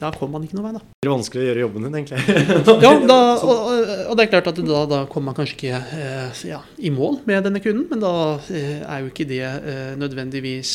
da 0.00 0.10
kommer 0.16 0.38
man 0.38 0.46
ikke 0.46 0.56
noe 0.58 0.64
vei, 0.66 0.72
da. 0.76 0.80
Det 0.80 1.04
blir 1.06 1.12
vanskelig 1.12 1.42
å 1.42 1.46
gjøre 1.50 1.62
jobben 1.64 1.84
din, 1.86 1.96
egentlig. 2.00 2.20
Ja, 2.84 2.92
da, 3.06 3.18
og, 3.50 3.70
og- 4.10 4.16
det 4.16 4.24
er 4.24 4.30
klart 4.32 4.48
at 4.50 4.60
da, 4.64 4.80
da 4.88 5.00
kommer 5.12 5.30
man 5.30 5.36
kanskje 5.38 5.56
ikke 5.58 5.80
eh, 6.00 6.40
ja, 6.48 6.58
i 6.80 6.90
mål 6.94 7.20
med 7.28 7.44
denne 7.46 7.60
kunden, 7.64 7.84
men 7.90 8.00
da 8.02 8.12
eh, 8.52 8.80
er 8.82 9.04
jo 9.04 9.10
ikke 9.12 9.26
det 9.28 9.40
eh, 9.44 9.92
nødvendigvis 10.00 10.72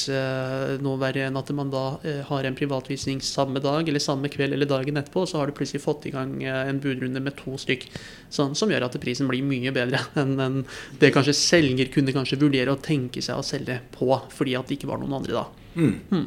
noe 0.86 1.00
verre 1.02 1.26
enn 1.28 1.38
at 1.40 1.50
man 1.58 1.70
da 1.74 1.84
har 2.30 2.48
en 2.48 2.58
privatvisning 2.58 3.20
samme 3.26 3.62
dag 3.64 3.88
eller 3.90 4.04
samme 4.04 4.30
kveld 4.34 4.56
eller 4.56 4.70
dagen 4.70 4.98
etterpå, 5.02 5.26
og 5.26 5.30
så 5.32 5.42
har 5.42 5.50
du 5.52 5.56
plutselig 5.58 5.84
fått 5.84 6.08
i 6.10 6.14
gang 6.14 6.38
en 6.46 6.80
budrunde 6.84 7.22
med 7.24 7.36
to 7.40 7.58
stykk, 7.62 7.88
sånn, 8.34 8.56
som 8.58 8.72
gjør 8.72 8.88
at 8.88 8.98
prisen 9.02 9.30
blir 9.30 9.46
mye 9.46 9.74
bedre 9.76 10.02
enn 10.22 10.38
en 10.42 10.62
det 11.02 11.12
kanskje 11.16 11.36
selger 11.38 11.90
kunne 11.94 12.14
kanskje 12.16 12.40
vurdere 12.42 12.74
å 12.74 12.82
tenke 12.82 13.22
seg 13.26 13.38
å 13.42 13.46
selge 13.46 13.80
på, 13.96 14.10
fordi 14.38 14.56
at 14.60 14.70
det 14.70 14.80
ikke 14.80 14.90
var 14.94 15.02
noen 15.02 15.18
andre 15.20 15.38
da. 15.42 15.46
Mm. 15.76 16.26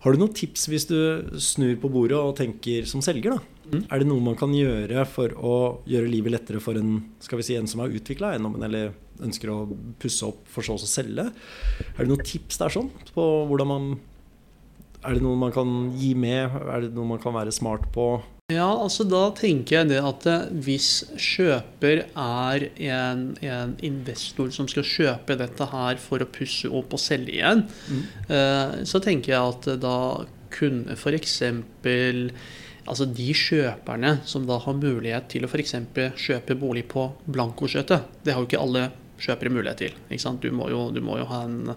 Har 0.00 0.14
du 0.14 0.20
noen 0.22 0.32
tips 0.32 0.64
hvis 0.72 0.86
du 0.88 0.96
snur 1.42 1.74
på 1.80 1.90
bordet 1.92 2.16
og 2.16 2.32
tenker 2.38 2.86
som 2.88 3.02
selger? 3.04 3.36
da? 3.36 3.60
Mm. 3.70 3.82
Er 3.84 4.00
det 4.00 4.06
noe 4.08 4.24
man 4.24 4.38
kan 4.38 4.54
gjøre 4.56 5.04
for 5.06 5.34
å 5.36 5.56
gjøre 5.88 6.08
livet 6.10 6.32
lettere 6.32 6.62
for 6.62 6.78
en, 6.80 6.96
skal 7.22 7.38
vi 7.38 7.46
si, 7.46 7.56
en 7.58 7.68
som 7.70 7.82
har 7.84 7.92
utvikla 7.92 8.32
eiendommen, 8.34 8.64
eller 8.66 8.94
ønsker 9.20 9.52
å 9.52 9.58
pusse 10.00 10.24
opp 10.26 10.48
for 10.50 10.64
så 10.64 10.78
å 10.78 10.88
selge? 10.88 11.28
Er 11.92 12.00
det 12.00 12.08
noen 12.08 12.24
tips 12.24 12.62
der 12.62 12.72
sånn 12.72 12.88
på 13.12 13.26
hvordan 13.50 13.70
man 13.70 13.90
Er 15.04 15.16
det 15.16 15.24
noe 15.24 15.36
man 15.38 15.52
kan 15.52 15.68
gi 15.96 16.10
med? 16.12 16.52
Er 16.52 16.82
det 16.84 16.90
noe 16.96 17.08
man 17.08 17.20
kan 17.20 17.32
være 17.36 17.52
smart 17.56 17.86
på? 17.92 18.18
Ja, 18.50 18.68
altså 18.68 19.06
da 19.06 19.22
tenker 19.38 19.80
jeg 19.80 19.90
det 19.92 20.00
at 20.02 20.26
eh, 20.30 20.48
hvis 20.66 20.90
kjøper 21.14 22.04
er 22.08 22.66
en, 22.90 23.24
en 23.46 23.76
investor 23.86 24.50
som 24.54 24.68
skal 24.70 24.86
kjøpe 24.86 25.38
dette 25.38 25.68
her 25.70 26.00
for 26.02 26.22
å 26.22 26.30
pusse 26.30 26.70
opp 26.70 26.96
og 26.96 27.02
selge 27.02 27.36
igjen, 27.38 27.62
mm. 27.68 28.02
så 28.88 29.00
tenker 29.02 29.34
jeg 29.34 29.54
at 29.54 29.68
da 29.82 29.96
kunne 30.50 30.96
f.eks. 30.98 31.36
Altså 32.90 33.06
de 33.06 33.28
kjøperne 33.36 34.16
som 34.26 34.46
da 34.48 34.56
har 34.64 34.78
mulighet 34.78 35.28
til 35.30 35.46
å 35.46 35.50
f.eks. 35.50 35.76
kjøpe 36.18 36.56
bolig 36.58 36.86
på 36.90 37.06
blankoskjøtet. 37.30 38.24
Det 38.24 38.34
har 38.34 38.42
jo 38.42 38.50
ikke 38.50 38.62
alle 38.64 38.88
kjøpere 39.20 39.52
mulighet 39.52 39.82
til. 39.84 39.96
Ikke 40.08 40.22
sant? 40.22 40.42
Du, 40.42 40.52
må 40.54 40.70
jo, 40.72 40.86
du 40.94 41.00
må 41.04 41.18
jo 41.20 41.28
ha 41.30 41.42
en 41.46 41.74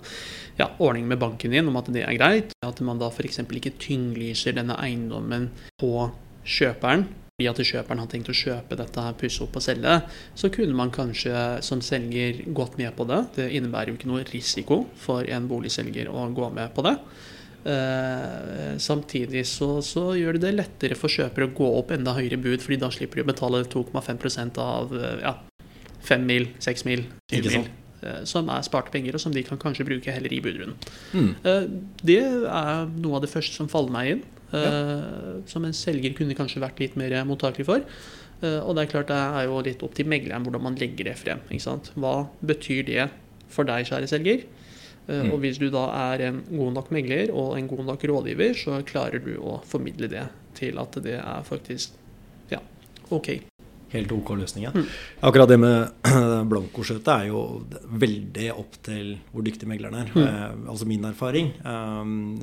ja, 0.57 0.69
ordning 0.79 1.09
med 1.09 1.19
banken 1.21 1.53
din 1.53 1.69
om 1.69 1.79
at 1.79 1.91
det 1.93 2.05
er 2.05 2.17
greit. 2.17 2.55
At 2.65 2.79
man 2.85 3.01
da 3.01 3.11
f.eks. 3.11 3.43
ikke 3.43 3.75
tynglyser 3.83 4.55
denne 4.57 4.77
eiendommen 4.79 5.49
på 5.81 6.07
kjøperen. 6.45 7.05
Fordi 7.33 7.49
at 7.49 7.61
kjøperen 7.65 8.01
har 8.03 8.09
tenkt 8.11 8.29
å 8.29 8.37
kjøpe 8.37 8.77
dette, 8.77 9.03
her, 9.03 9.15
pusse 9.17 9.41
opp 9.41 9.55
og 9.57 9.63
selge, 9.65 9.95
så 10.37 10.51
kunne 10.53 10.77
man 10.77 10.93
kanskje 10.93 11.33
som 11.65 11.81
selger 11.81 12.43
gått 12.53 12.77
med 12.77 12.93
på 12.97 13.07
det. 13.09 13.21
Det 13.39 13.47
innebærer 13.57 13.89
jo 13.91 13.97
ikke 13.97 14.11
noe 14.11 14.25
risiko 14.29 14.83
for 15.01 15.25
en 15.25 15.47
boligselger 15.49 16.11
å 16.13 16.27
gå 16.35 16.51
med 16.53 16.75
på 16.75 16.85
det. 16.85 16.93
Eh, 17.63 18.73
samtidig 18.83 19.45
så, 19.47 19.77
så, 19.81 20.09
gjør 20.19 20.37
det 20.37 20.43
det 20.45 20.55
lettere 20.57 20.99
for 20.99 21.09
kjøpere 21.09 21.47
å 21.47 21.55
gå 21.57 21.69
opp 21.79 21.93
enda 21.95 22.13
høyere 22.13 22.37
bud, 22.37 22.61
fordi 22.61 22.81
da 22.81 22.91
slipper 22.93 23.21
de 23.21 23.25
å 23.25 23.31
betale 23.31 23.63
2,5 23.71 24.59
av 24.61 24.93
ja, 25.23 25.37
5 26.03 26.27
mil, 26.27 26.51
6 26.61 26.85
mil, 26.89 27.07
20 27.31 27.57
mil. 27.57 27.71
Eh, 28.03 28.23
som 28.27 28.49
er 28.51 28.63
sparte 28.65 28.91
penger, 28.93 29.15
og 29.15 29.23
som 29.23 29.33
de 29.33 29.43
kan 29.47 29.59
kanskje 29.59 29.87
bruke 29.87 30.11
heller 30.11 30.33
i 30.33 30.41
budrunden. 30.43 30.75
Mm. 31.13 31.31
Eh, 31.47 31.67
det 32.03 32.19
er 32.21 32.89
noe 32.97 33.19
av 33.19 33.23
det 33.23 33.31
første 33.31 33.55
som 33.55 33.71
faller 33.71 33.93
meg 33.95 34.13
inn. 34.13 34.23
Ja. 34.53 34.65
Eh, 34.69 35.39
som 35.49 35.65
en 35.65 35.73
selger 35.73 36.13
kunne 36.17 36.37
kanskje 36.37 36.61
vært 36.63 36.81
litt 36.83 36.97
mer 36.99 37.15
mottakelig 37.27 37.65
for. 37.67 37.85
Eh, 38.43 38.59
og 38.59 38.75
det 38.75 38.85
er 38.85 38.91
klart 38.91 39.11
det 39.11 39.19
er 39.19 39.47
jo 39.47 39.61
litt 39.65 39.85
opp 39.85 39.95
til 39.97 40.09
megleren 40.09 40.45
hvordan 40.45 40.67
man 40.67 40.77
legger 40.79 41.09
det 41.09 41.15
frem. 41.19 41.43
Hva 41.95 42.15
betyr 42.43 42.83
det 42.89 43.07
for 43.53 43.67
deg, 43.69 43.87
kjære 43.89 44.09
selger? 44.11 44.45
Eh, 45.07 45.23
mm. 45.23 45.31
Og 45.33 45.41
hvis 45.43 45.59
du 45.61 45.69
da 45.73 45.87
er 46.11 46.27
en 46.29 46.43
god 46.51 46.77
nok 46.79 46.91
megler 46.95 47.33
og 47.33 47.57
en 47.57 47.69
god 47.71 47.87
nok 47.91 48.05
rådgiver, 48.11 48.53
så 48.59 48.81
klarer 48.87 49.23
du 49.23 49.35
å 49.39 49.59
formidle 49.67 50.11
det 50.11 50.27
til 50.57 50.79
at 50.81 50.99
det 51.03 51.17
er 51.19 51.47
faktisk 51.47 51.97
ja, 52.51 52.61
OK. 53.11 53.35
Helt 53.93 54.11
OK 54.15 54.31
løsning. 54.39 54.65
Ja. 54.65 54.71
Mm. 54.73 54.87
Akkurat 55.27 55.51
det 55.51 55.59
med 55.61 56.07
blankoskjøtet 56.51 57.11
er 57.13 57.29
jo 57.29 57.43
veldig 58.03 58.49
opp 58.55 58.79
til 58.85 59.13
hvor 59.31 59.45
dyktig 59.45 59.69
megleren 59.69 59.99
er. 60.01 60.11
Mm. 60.13 60.23
Eh, 60.23 60.71
altså 60.73 60.89
min 60.89 61.05
erfaring. 61.11 61.53
Um, 61.61 62.41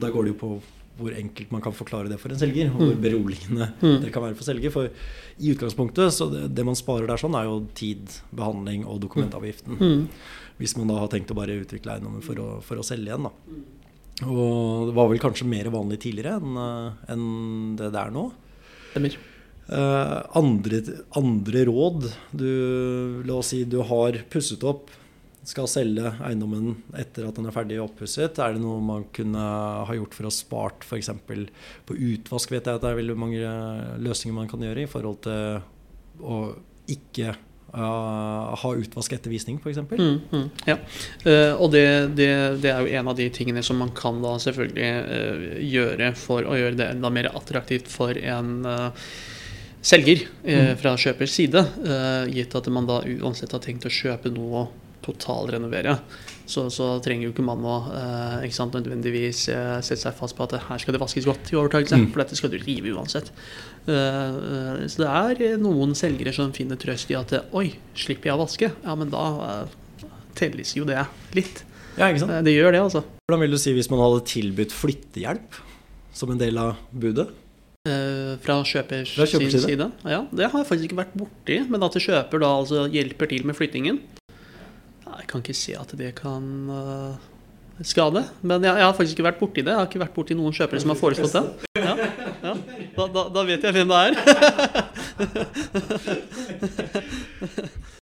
der 0.00 0.14
går 0.14 0.26
det 0.26 0.34
jo 0.34 0.40
på 0.40 0.52
hvor 0.96 1.12
enkelt 1.16 1.52
man 1.52 1.62
kan 1.64 1.74
forklare 1.76 2.10
det 2.10 2.18
for 2.20 2.32
en 2.32 2.40
selger, 2.40 2.70
og 2.72 2.80
hvor 2.80 2.94
mm. 2.94 3.02
beroligende 3.04 3.68
mm. 3.82 3.98
det 4.04 4.12
kan 4.14 4.24
være 4.24 4.38
for 4.38 4.48
selger. 4.48 4.72
For 4.74 4.88
i 5.36 5.52
utgangspunktet, 5.52 6.14
så 6.16 6.28
det, 6.32 6.46
det, 6.56 6.64
man 6.66 6.78
sparer 6.78 7.08
der 7.10 7.20
sånn, 7.20 7.36
er 7.38 7.48
jo 7.48 7.60
tid, 7.76 8.18
behandling 8.36 8.86
og 8.88 9.00
dokumentavgiften. 9.04 9.76
Mm. 9.76 9.86
mm. 9.86 10.44
Hvis 10.56 10.72
man 10.78 10.88
da 10.88 10.94
har 11.02 11.10
tenkt 11.12 11.28
å 11.34 11.36
bare 11.36 11.58
utvikle 11.60 11.92
eiendommen 11.92 12.24
for 12.24 12.40
å, 12.40 12.46
for 12.64 12.80
å 12.80 12.84
selge 12.86 13.10
igjen, 13.10 13.26
da. 13.28 13.56
Og 14.24 14.88
det 14.88 14.94
var 14.96 15.10
vel 15.10 15.20
kanskje 15.20 15.48
mer 15.48 15.68
vanlig 15.68 15.98
tidligere 16.06 16.38
enn 16.40 16.60
eh, 16.62 17.00
en 17.12 17.24
det 17.76 17.90
det 17.92 18.00
er 18.00 18.14
nå. 18.14 18.30
Stemmer. 18.94 19.18
Uh, 19.66 20.22
andre, 20.38 20.78
andre, 21.18 21.64
råd 21.66 22.04
du, 22.30 22.50
La 23.26 23.40
oss 23.40 23.48
si 23.50 23.64
du 23.66 23.80
har 23.82 24.14
pusset 24.30 24.62
opp 24.62 24.92
skal 25.46 25.68
selge 25.70 26.10
eiendommen 26.26 26.74
etter 26.98 27.28
at 27.28 27.36
den 27.38 27.46
er 27.46 27.54
ferdig 27.54 27.78
oppusset? 27.82 28.38
Er 28.42 28.56
det 28.56 28.62
noe 28.62 28.82
man 28.82 29.06
kunne 29.14 29.42
ha 29.86 29.96
gjort 29.96 30.16
for 30.16 30.26
å 30.26 30.34
spart 30.34 30.86
f.eks. 30.86 31.12
på 31.26 31.98
utvask? 32.10 32.50
vet 32.50 32.66
jeg 32.66 32.78
at 32.78 32.82
det 32.82 32.90
er 32.90 32.98
veldig 32.98 33.18
mange 33.18 33.50
løsninger 34.02 34.36
man 34.36 34.50
kan 34.50 34.64
gjøre 34.66 34.86
i 34.86 34.90
forhold 34.90 35.20
til 35.26 35.60
å 36.26 36.40
ikke 36.90 37.34
uh, 37.74 38.56
ha 38.58 38.72
utvask 38.78 39.14
etter 39.16 39.30
visning, 39.32 39.60
f.eks. 39.62 39.78
Mm, 39.86 40.18
mm, 40.30 40.48
ja. 40.66 40.78
Uh, 41.22 41.54
og 41.54 41.70
det, 41.74 41.86
det, 42.18 42.30
det, 42.64 42.72
er 42.72 42.82
jo 42.82 42.98
en 43.00 43.12
av 43.12 43.18
de 43.18 43.28
tingene 43.34 43.62
som 43.66 43.78
man 43.82 43.92
kan 43.96 44.18
da 44.24 44.36
selvfølgelig 44.42 44.90
uh, 44.90 45.46
gjøre 45.62 46.10
for 46.18 46.46
å 46.46 46.58
gjøre 46.58 46.80
det 46.80 46.90
enda 46.94 47.12
mer 47.12 47.30
attraktivt 47.34 47.90
for 47.92 48.18
en 48.18 48.66
selger 49.86 50.24
mm. 50.42 50.72
fra 50.80 50.96
kjøpers 50.98 51.30
side, 51.30 51.60
gitt 52.34 52.54
at 52.58 52.68
man 52.74 52.88
da 52.88 52.96
uansett 53.06 53.52
har 53.54 53.60
tenkt 53.62 53.86
å 53.86 53.92
kjøpe 53.92 54.32
noe 54.34 54.64
totalrenovere, 55.06 55.96
så, 56.46 56.66
så 56.70 56.96
trenger 57.02 57.28
jo 57.28 57.32
ikke 57.34 57.44
man 57.46 57.64
å 57.66 57.76
eh, 57.90 58.46
ikke 58.46 58.58
sant, 58.58 58.76
nødvendigvis 58.76 59.46
eh, 59.52 59.78
sette 59.84 60.02
seg 60.04 60.18
fast 60.18 60.36
på 60.38 60.46
at 60.46 60.56
her 60.68 60.82
skal 60.82 60.94
det 60.94 61.02
vaskes 61.02 61.26
godt 61.26 61.50
i 61.52 61.58
overtakelse, 61.58 61.98
mm. 61.98 62.10
for 62.12 62.22
dette 62.22 62.38
skal 62.38 62.52
du 62.52 62.58
rive 62.62 62.92
uansett. 62.94 63.32
Uh, 63.86 64.82
så 64.90 65.04
det 65.04 65.08
er 65.46 65.60
noen 65.62 65.92
selgere 65.94 66.32
som 66.34 66.50
finner 66.54 66.78
trøst 66.80 67.10
i 67.12 67.18
at 67.18 67.34
oi, 67.54 67.68
slipper 67.98 68.32
jeg 68.32 68.34
å 68.34 68.42
vaske? 68.42 68.70
Ja, 68.82 68.96
men 68.98 69.12
da 69.12 69.24
uh, 69.38 70.06
telles 70.38 70.74
jo 70.74 70.86
det 70.88 71.04
litt. 71.38 71.62
Ja, 71.94 72.08
ikke 72.10 72.24
sant? 72.24 72.34
Uh, 72.34 72.42
det 72.46 72.56
gjør 72.56 72.74
det, 72.74 72.82
altså. 72.88 73.04
Hvordan 73.26 73.44
vil 73.44 73.54
du 73.54 73.60
si 73.62 73.74
hvis 73.76 73.90
man 73.92 74.02
hadde 74.02 74.24
tilbudt 74.26 74.74
flyttehjelp 74.74 75.60
som 76.16 76.34
en 76.34 76.42
del 76.42 76.62
av 76.62 76.78
budet? 76.90 77.30
fra 78.42 78.56
kjøpers, 78.66 79.12
fra 79.14 79.28
kjøpers 79.30 79.52
side? 79.52 79.60
side? 79.62 79.84
Ja, 80.10 80.16
det 80.34 80.48
har 80.50 80.58
jeg 80.58 80.66
faktisk 80.66 80.88
ikke 80.88 80.96
vært 81.04 81.12
borti. 81.14 81.60
Men 81.70 81.84
at 81.86 81.94
kjøper 82.02 82.42
da 82.42 82.48
altså 82.50 82.80
hjelper 82.90 83.30
til 83.30 83.46
med 83.46 83.54
flyttingen, 83.54 84.00
jeg 85.26 85.32
kan 85.32 85.42
ikke 85.42 85.58
se 85.58 85.72
at 85.74 85.90
det 85.98 86.12
kan 86.20 86.44
uh, 86.70 87.16
skade. 87.82 88.20
Men 88.46 88.62
jeg, 88.62 88.70
jeg, 88.78 88.84
har 88.86 88.92
faktisk 88.94 89.16
ikke 89.16 89.26
vært 89.26 89.40
borti 89.40 89.64
det. 89.66 89.72
Jeg 89.72 89.80
har 89.80 89.88
ikke 89.88 90.02
vært 90.04 90.14
borti 90.14 90.36
noen 90.38 90.54
kjøpere 90.54 90.82
som 90.84 90.92
har 90.92 91.00
foreslått 91.00 91.34
det. 91.34 91.42
Ja, 91.82 91.96
ja. 91.98 92.52
Da, 92.94 93.08
da, 93.10 93.24
da, 93.34 93.42
vet 93.48 93.66
jeg 93.66 93.74
hvem 93.74 93.90
det 93.90 93.98
er. 94.06 94.12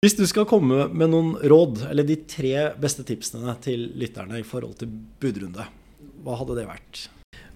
Hvis 0.01 0.17
du 0.17 0.25
skal 0.33 0.49
komme 0.49 0.89
med 0.89 1.13
noen 1.13 1.37
råd, 1.45 1.85
eller 1.91 2.09
de 2.09 2.17
tre 2.25 2.73
beste 2.81 3.05
tipsene 3.05 3.53
til 3.61 3.91
lytterne 4.01 4.41
i 4.41 4.49
forhold 4.49 4.81
til 4.81 4.89
budrunde, 5.21 5.69
hva 6.25 6.41
hadde 6.41 6.57
det 6.57 6.65
vært? 6.73 7.05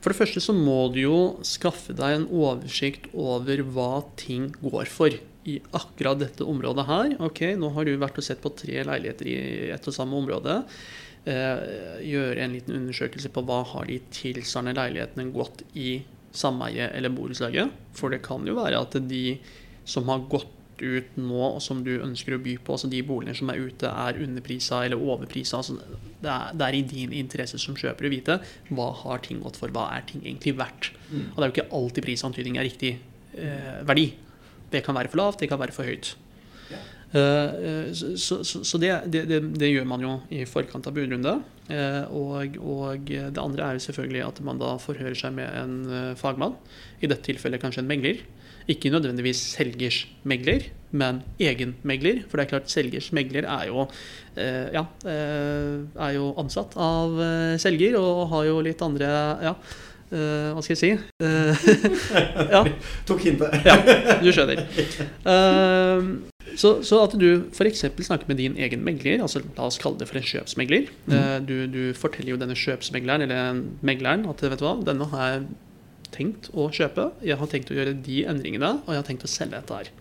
For 0.04 0.12
det 0.12 0.20
første 0.20 0.44
så 0.44 0.52
må 0.52 0.92
du 0.92 1.00
jo 1.06 1.18
skaffe 1.40 1.96
deg 1.96 2.18
en 2.18 2.28
oversikt 2.28 3.08
over 3.16 3.64
hva 3.72 4.04
ting 4.20 4.52
går 4.60 4.92
for 4.92 5.16
i 5.44 5.58
akkurat 5.76 6.20
dette 6.20 6.46
området 6.48 6.86
her. 6.88 7.14
Ok, 7.24 7.42
nå 7.60 7.70
har 7.76 7.86
du 7.86 7.94
vært 8.00 8.20
og 8.20 8.26
sett 8.26 8.42
på 8.42 8.52
tre 8.56 8.82
leiligheter 8.86 9.28
i 9.28 9.36
ett 9.74 9.88
og 9.90 9.96
samme 9.96 10.16
område. 10.16 10.62
Eh, 11.24 12.00
gjøre 12.04 12.44
en 12.44 12.56
liten 12.56 12.76
undersøkelse 12.78 13.30
på 13.32 13.44
hva 13.48 13.62
har 13.74 13.88
de 13.88 14.00
tilsvarende 14.12 14.76
leilighetene 14.76 15.30
gått 15.32 15.64
i 15.76 16.02
sameie 16.34 16.90
eller 16.96 17.12
borettslaget. 17.14 17.72
For 17.96 18.12
det 18.12 18.24
kan 18.26 18.44
jo 18.48 18.58
være 18.58 18.82
at 18.84 18.98
de 19.08 19.38
som 19.88 20.08
har 20.08 20.26
gått 20.32 20.50
ut 20.82 21.16
nå, 21.20 21.38
og 21.38 21.60
som 21.62 21.84
du 21.86 21.92
ønsker 22.02 22.34
å 22.34 22.40
by 22.42 22.56
på, 22.64 22.74
altså 22.74 22.90
de 22.90 23.02
boligene 23.06 23.36
som 23.38 23.50
er 23.52 23.62
ute, 23.62 23.88
er 23.88 24.20
underprisa 24.24 24.82
eller 24.84 25.00
overprisa. 25.00 25.60
Altså 25.60 25.76
det, 25.78 26.30
er, 26.30 26.50
det, 26.52 26.66
er, 26.66 26.78
i 26.78 26.82
din 26.88 27.14
interesse 27.16 27.60
som 27.62 27.78
kjøper 27.78 28.08
å 28.08 28.12
vite 28.12 28.38
hva 28.74 28.90
har 29.04 29.22
ting 29.24 29.42
gått 29.44 29.60
for, 29.60 29.72
hva 29.74 29.90
er 29.94 30.06
ting 30.08 30.24
egentlig 30.24 30.56
verdt. 30.58 30.90
Mm. 31.10 31.30
Og 31.30 31.36
det 31.36 31.44
er 31.44 31.50
jo 31.50 31.54
ikke 31.56 31.70
alltid 31.78 32.08
prisantydning 32.08 32.58
er 32.58 32.68
riktig 32.68 32.94
eh, 33.38 33.80
verdi. 33.86 34.08
Det 34.74 34.82
kan 34.84 34.96
være 34.98 35.12
for 35.12 35.22
lavt, 35.22 35.40
det 35.42 35.50
kan 35.52 35.62
være 35.62 35.74
for 35.76 35.86
høyt. 35.86 36.16
Uh, 37.14 37.94
så, 37.94 38.40
så, 38.42 38.64
så 38.66 38.78
det, 38.82 38.90
det, 39.06 39.38
det, 39.54 39.68
gjør 39.70 39.84
man 39.86 40.02
jo 40.02 40.14
i 40.34 40.42
forkant 40.50 40.88
av 40.90 40.96
budrunde. 40.96 41.36
Uh, 41.68 42.02
og, 42.10 42.56
og, 42.58 43.04
det 43.06 43.38
andre 43.40 43.68
er 43.68 43.78
jo 43.78 43.84
selvfølgelig 43.86 44.24
at 44.26 44.40
man 44.46 44.58
da 44.58 44.72
forhører 44.82 45.14
seg 45.18 45.36
med 45.36 45.60
en 45.60 46.16
fagmann. 46.18 46.56
I 46.98 47.10
dette 47.10 47.22
tilfellet 47.28 47.62
kanskje 47.62 47.84
en 47.84 47.92
megler. 47.92 48.24
Ikke 48.66 48.90
nødvendigvis 48.90 49.44
selgers 49.54 50.00
megler, 50.26 50.66
men 50.90 51.22
egen 51.38 51.76
megler. 51.86 52.24
For 52.26 52.40
det 52.40 52.46
er 52.48 52.52
klart, 52.56 52.72
selgers 52.72 53.12
megler 53.14 53.46
er 53.46 53.68
jo, 53.68 53.84
ja, 54.72 54.86
er 55.04 56.14
jo 56.16 56.30
ansatt 56.40 56.72
av 56.80 57.12
selger 57.60 57.98
og 58.00 58.22
har 58.32 58.46
jo 58.48 58.62
litt 58.64 58.80
andre 58.82 59.10
ja, 59.44 59.52
hva 60.14 60.62
skal 60.64 60.74
jeg 60.74 60.80
si? 60.80 60.90
Uh, 61.22 61.66
ja. 62.54 62.62
Tok 63.08 63.24
hintet. 63.26 63.56
ja, 63.66 63.76
du 64.22 64.30
skjønner. 64.34 64.62
Uh, 65.26 66.54
så, 66.54 66.76
så, 66.86 67.00
at 67.02 67.16
du 67.18 67.28
f.eks. 67.50 67.86
snakker 68.06 68.30
med 68.30 68.38
din 68.38 68.56
egen 68.60 68.84
megler, 68.86 69.22
altså 69.24 69.42
la 69.42 69.66
oss 69.66 69.80
kalle 69.82 69.98
det 70.00 70.08
for 70.10 70.20
en 70.20 70.28
kjøpsmegler. 70.28 70.90
Mm. 71.08 71.18
Du, 71.48 71.56
du, 71.72 71.82
forteller 71.98 72.34
jo 72.34 72.40
denne 72.40 72.56
kjøpsmegleren 72.58 73.26
eller 73.26 73.62
megleren 73.86 74.26
at 74.30 74.44
vet 74.44 74.60
du 74.60 74.66
hva, 74.66 74.76
denne 74.86 75.08
har 75.12 75.30
jeg 75.32 75.46
tenkt 76.14 76.50
å 76.54 76.68
kjøpe. 76.74 77.10
Jeg 77.26 77.40
har 77.40 77.50
tenkt 77.50 77.72
å 77.72 77.76
gjøre 77.78 77.96
de 78.06 78.22
endringene, 78.30 78.76
og 78.84 78.92
jeg 78.92 79.02
har 79.02 79.08
tenkt 79.08 79.26
å 79.26 79.30
selge 79.30 79.58
dette 79.58 79.80
her. 79.80 79.92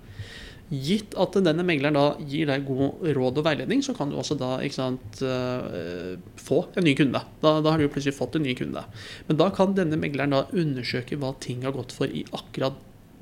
Gitt 0.74 1.14
at 1.20 1.36
denne 1.46 1.66
megleren 1.68 1.98
da 1.98 2.06
gir 2.26 2.50
deg 2.50 2.64
god 2.66 3.04
råd 3.14 3.42
og 3.42 3.46
veiledning, 3.46 3.84
så 3.86 3.94
kan 3.94 4.10
du 4.10 4.18
også 4.18 4.38
da 4.40 4.56
sant, 4.74 5.20
uh, 5.22 6.16
få 6.40 6.64
en 6.74 6.88
ny 6.88 6.96
kunde. 6.98 7.22
Da, 7.44 7.60
da, 7.62 7.74
har 7.74 7.82
du 7.82 7.92
plutselig 7.92 8.16
fått 8.18 8.40
en 8.40 8.46
ny 8.48 8.56
kunde. 8.58 8.82
Men 9.28 9.40
da 9.42 9.52
kan 9.54 9.76
denne 9.78 10.00
megleren 10.02 10.34
da 10.34 10.48
undersøke 10.50 11.20
hva 11.22 11.36
ting 11.44 11.68
har 11.68 11.76
gått 11.78 11.94
for 11.94 12.10
i 12.10 12.26
akkurat 12.34 12.80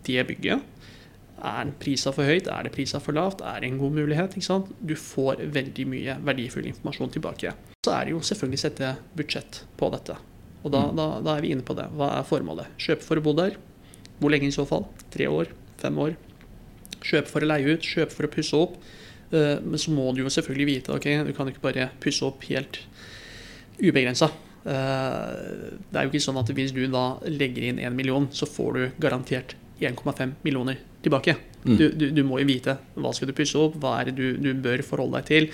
det 0.08 0.24
bygget. 0.30 0.64
Er 1.42 1.72
prisa 1.82 2.14
for 2.14 2.30
høyt? 2.30 2.48
Er 2.48 2.68
det 2.68 2.74
prisa 2.76 3.02
for 3.02 3.18
lavt? 3.18 3.42
Er 3.42 3.62
det 3.62 3.72
en 3.72 3.80
god 3.82 3.98
mulighet? 3.98 4.38
Du 4.80 4.96
får 4.96 5.42
veldig 5.52 5.88
mye 5.90 6.18
verdifull 6.24 6.70
informasjon 6.70 7.16
tilbake. 7.18 7.56
Så 7.84 7.96
er 7.98 8.06
det 8.06 8.14
jo 8.14 8.22
selvfølgelig 8.22 8.62
sette 8.62 8.96
budsjett 9.18 9.64
på 9.78 9.90
dette. 9.92 10.20
Og 10.62 10.70
da, 10.70 10.86
mm. 10.88 10.98
da, 11.00 11.08
da 11.26 11.36
er 11.36 11.44
vi 11.44 11.56
inne 11.56 11.66
på 11.66 11.76
det. 11.78 11.90
Hva 11.98 12.14
er 12.20 12.28
formålet? 12.30 12.70
Kjøpe 12.78 13.08
for 13.08 13.18
å 13.18 13.26
bo 13.26 13.34
der. 13.38 13.58
Hvor 14.22 14.34
lenge 14.34 14.52
i 14.52 14.54
så 14.54 14.68
fall? 14.70 14.86
Tre 15.14 15.28
år? 15.34 15.50
Fem 15.82 15.98
år? 15.98 16.14
Kjøpe 17.02 17.32
for 17.32 17.44
å 17.44 17.50
leie 17.50 17.76
ut, 17.76 17.86
kjøpe 17.86 18.14
for 18.14 18.28
å 18.28 18.32
pusse 18.32 18.58
opp. 18.58 18.78
Eh, 19.32 19.58
men 19.64 19.80
så 19.80 19.94
må 19.96 20.10
du 20.16 20.24
jo 20.24 20.32
selvfølgelig 20.32 20.70
vite 20.70 20.96
ok, 20.96 21.10
du 21.28 21.34
kan 21.36 21.50
ikke 21.52 21.64
bare 21.64 21.90
pusse 22.04 22.26
opp 22.28 22.46
helt 22.50 22.82
ubegrensa. 23.82 24.32
Eh, 24.62 25.74
det 25.90 25.98
er 25.98 26.06
jo 26.06 26.12
ikke 26.12 26.24
sånn 26.28 26.40
at 26.42 26.52
hvis 26.56 26.76
du 26.76 26.84
da 26.92 27.06
legger 27.30 27.70
inn 27.70 27.82
én 27.82 27.98
million, 27.98 28.28
så 28.32 28.50
får 28.50 28.78
du 28.78 28.84
garantert 29.02 29.56
1,5 29.82 30.36
millioner 30.46 30.82
tilbake. 31.02 31.38
Mm. 31.64 31.78
Du, 31.78 31.86
du, 31.94 32.08
du, 32.14 32.24
må 32.26 32.42
jo 32.42 32.50
vite 32.50 32.78
hva 32.96 33.14
skal 33.14 33.30
du 33.30 33.38
pusse 33.38 33.58
opp, 33.58 33.78
hva 33.82 34.00
er 34.00 34.10
det 34.10 34.18
du, 34.18 34.28
du 34.42 34.52
bør 34.62 34.84
forholde 34.86 35.22
deg 35.22 35.30
til. 35.32 35.50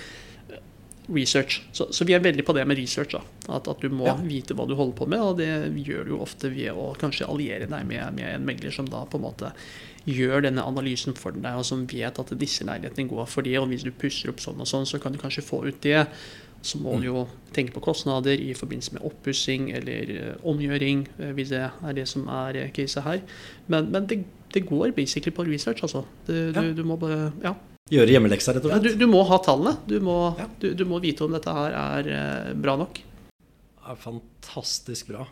Research. 1.09 1.61
Så, 1.71 1.87
så, 1.95 2.03
vi 2.05 2.13
er 2.13 2.19
veldig 2.19 2.43
på 2.45 2.53
det 2.53 2.65
med 2.67 2.77
research. 2.77 3.15
At, 3.47 3.67
at 3.67 3.79
du 3.81 3.89
må 3.89 4.05
Ja. 4.09 4.15
vite 4.19 4.53
hva 4.53 4.65
du 4.67 4.75
holder 4.75 4.95
på 4.97 5.07
med, 5.07 5.19
og 5.23 5.37
det 5.37 5.47
gjør 5.85 6.03
du 6.05 6.09
jo 6.15 6.21
ofte 6.21 6.49
ved 6.51 6.71
å 6.75 6.89
kanskje 6.99 7.27
alliere 7.29 7.67
deg 7.69 7.85
med, 7.87 8.13
med 8.17 8.33
en 8.35 8.45
megler 8.45 8.71
som 8.75 8.85
da 8.89 9.05
på 9.05 9.17
en 9.17 9.23
måte 9.23 9.51
gjør 10.07 10.41
denne 10.43 10.63
analysen 10.63 11.15
for 11.15 11.31
deg, 11.35 11.53
og 11.59 11.65
som 11.67 11.85
vet 11.87 12.19
at 12.19 12.29
disse 12.39 12.63
leilighetene 12.67 13.09
går 13.11 13.25
for 13.27 13.41
det, 13.43 13.57
og 13.59 13.67
hvis 13.71 13.83
du 13.83 13.91
pusser 13.91 14.29
opp 14.31 14.39
sånn 14.39 14.59
og 14.63 14.67
sånn, 14.67 14.85
så 14.87 14.99
kan 15.03 15.11
du 15.11 15.19
kanskje 15.19 15.43
få 15.43 15.65
ut 15.67 15.79
det. 15.83 16.05
Så 16.63 16.79
må 16.81 16.95
du 16.99 17.05
jo 17.05 17.27
tenke 17.53 17.71
på 17.75 17.79
kostnader 17.85 18.33
i 18.39 18.53
forbindelse 18.57 18.95
med 18.97 19.03
oppussing 19.07 19.69
eller 19.77 20.09
eh, 20.15 20.35
omgjøring, 20.43 21.05
eh, 21.19 21.31
hvis 21.37 21.51
det 21.53 21.59
er 21.69 21.93
det 21.93 22.07
som 22.09 22.27
er 22.27 22.55
eh, 22.63 22.71
caset 22.75 23.03
her. 23.05 23.21
Men, 23.67 23.91
men 23.93 24.07
det, 24.09 24.23
det 24.55 24.65
går 24.67 24.91
basically 24.97 25.31
på 25.31 25.45
research, 25.47 25.83
altså. 25.83 26.03
Det, 26.27 26.55
Ja. 26.55 26.61
du, 26.61 26.73
du 26.73 26.83
må 26.83 26.97
bare 26.99 27.31
Ja. 27.43 27.53
Gjøre 27.93 28.11
hjemmeleksa, 28.17 28.53
rett 28.57 28.65
og 28.67 28.73
ja 28.73 28.79
du, 28.83 28.89
slett. 28.89 28.99
du 28.99 29.07
må 29.07 29.21
ha 29.29 29.37
tallene. 29.43 29.77
Du 29.87 29.97
må, 30.03 30.17
Ja. 30.39 30.47
du, 30.59 30.73
du 30.75 30.83
må 30.89 30.99
vite 31.03 31.23
om 31.23 31.31
dette 31.35 31.53
her 31.55 31.71
er 31.79 32.09
eh, 32.11 32.53
bra 32.59 32.75
nok. 32.81 32.99
Det 32.99 33.93
er 33.93 34.01
fantastisk 34.01 35.07
bra. 35.13 35.23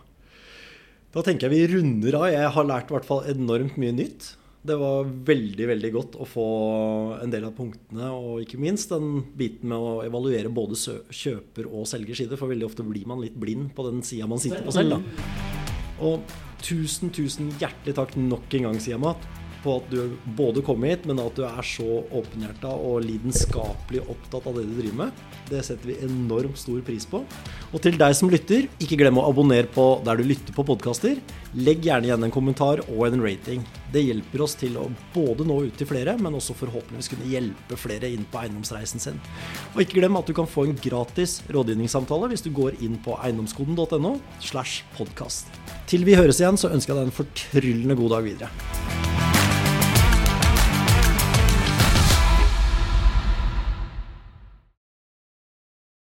Da 1.15 1.24
tenker 1.24 1.48
jeg 1.50 1.54
vi 1.68 1.76
runder 1.76 2.15
av. 2.22 2.26
Jeg 2.32 2.50
har 2.56 2.68
lært 2.68 2.89
i 2.91 2.96
hvert 2.96 3.08
fall 3.08 3.24
enormt 3.32 3.76
mye 3.80 3.91
nytt. 3.96 4.34
Det 4.65 4.76
var 4.82 5.04
veldig 5.28 5.68
veldig 5.70 5.91
godt 5.94 6.15
å 6.18 6.26
få 6.26 6.46
en 7.22 7.30
del 7.30 7.44
av 7.46 7.52
punktene, 7.54 8.08
og 8.15 8.39
ikke 8.41 8.58
minst 8.58 8.89
den 8.89 9.20
biten 9.38 9.70
med 9.70 9.78
å 9.78 9.91
evaluere 10.08 10.50
både 10.50 10.74
kjøper 11.13 11.68
og 11.70 11.86
selgers 11.91 12.24
side, 12.24 12.39
for 12.39 12.50
veldig 12.50 12.65
ofte 12.65 12.82
blir 12.88 13.06
man 13.06 13.22
litt 13.22 13.36
blind 13.38 13.76
på 13.78 13.86
den 13.91 14.02
sida 14.02 14.26
man 14.32 14.41
sitter 14.41 14.65
på 14.65 14.74
selv. 14.74 14.96
da. 14.96 15.44
Og 16.02 16.34
tusen, 16.65 17.12
tusen 17.13 17.52
hjertelig 17.62 17.94
takk 18.00 18.15
nok 18.18 18.58
en 18.58 18.65
gang, 18.72 18.80
Siamat, 18.82 19.28
på 19.65 19.78
at 19.80 19.88
du 19.89 20.15
både 20.38 20.62
kom 20.65 20.86
hit, 20.86 21.08
men 21.10 21.19
at 21.23 21.38
du 21.38 21.43
er 21.47 21.65
så 21.65 22.01
åpenhjerta 22.13 22.71
og 22.75 23.01
lidenskapelig 23.06 24.04
opptatt 24.06 24.45
av 24.49 24.60
det 24.60 24.65
du 24.69 24.75
driver 24.78 24.99
med. 25.06 25.23
Det 25.49 25.62
setter 25.65 25.91
vi 25.91 25.97
enormt 26.06 26.60
stor 26.62 26.82
pris 26.86 27.08
på. 27.10 27.23
Og 27.73 27.82
til 27.82 27.97
deg 27.99 28.15
som 28.17 28.30
lytter, 28.32 28.67
ikke 28.82 28.99
glem 29.01 29.19
å 29.21 29.25
abonnere 29.30 29.69
på 29.71 29.88
der 30.06 30.19
du 30.19 30.25
lytter 30.28 30.56
på 30.56 30.65
podkaster. 30.67 31.19
Legg 31.58 31.86
gjerne 31.86 32.10
igjen 32.10 32.28
en 32.28 32.34
kommentar 32.34 32.84
og 32.86 33.06
en 33.08 33.21
rating. 33.23 33.65
Det 33.93 34.04
hjelper 34.04 34.43
oss 34.45 34.58
til 34.60 34.78
å 34.82 34.88
både 35.13 35.45
nå 35.47 35.62
ut 35.67 35.78
til 35.80 35.89
flere, 35.89 36.17
men 36.19 36.38
også 36.38 36.58
forhåpentligvis 36.60 37.12
kunne 37.13 37.30
hjelpe 37.32 37.80
flere 37.80 38.10
inn 38.12 38.25
på 38.30 38.41
eiendomsreisen 38.41 39.01
sin. 39.01 39.21
Og 39.73 39.86
ikke 39.86 40.01
glem 40.01 40.19
at 40.19 40.30
du 40.30 40.36
kan 40.38 40.49
få 40.49 40.67
en 40.67 40.78
gratis 40.78 41.39
rådgivningssamtale 41.54 42.30
hvis 42.34 42.45
du 42.45 42.51
går 42.56 42.82
inn 42.86 42.99
på 43.06 43.17
eiendomskoden.no 43.21 44.17
slash 44.43 44.84
podkast. 44.97 45.49
Til 45.89 46.06
vi 46.08 46.17
høres 46.17 46.41
igjen, 46.41 46.60
så 46.60 46.73
ønsker 46.73 46.93
jeg 46.93 47.01
deg 47.01 47.10
en 47.10 47.19
fortryllende 47.23 47.99
god 48.01 48.17
dag 48.17 48.30
videre. 48.30 49.35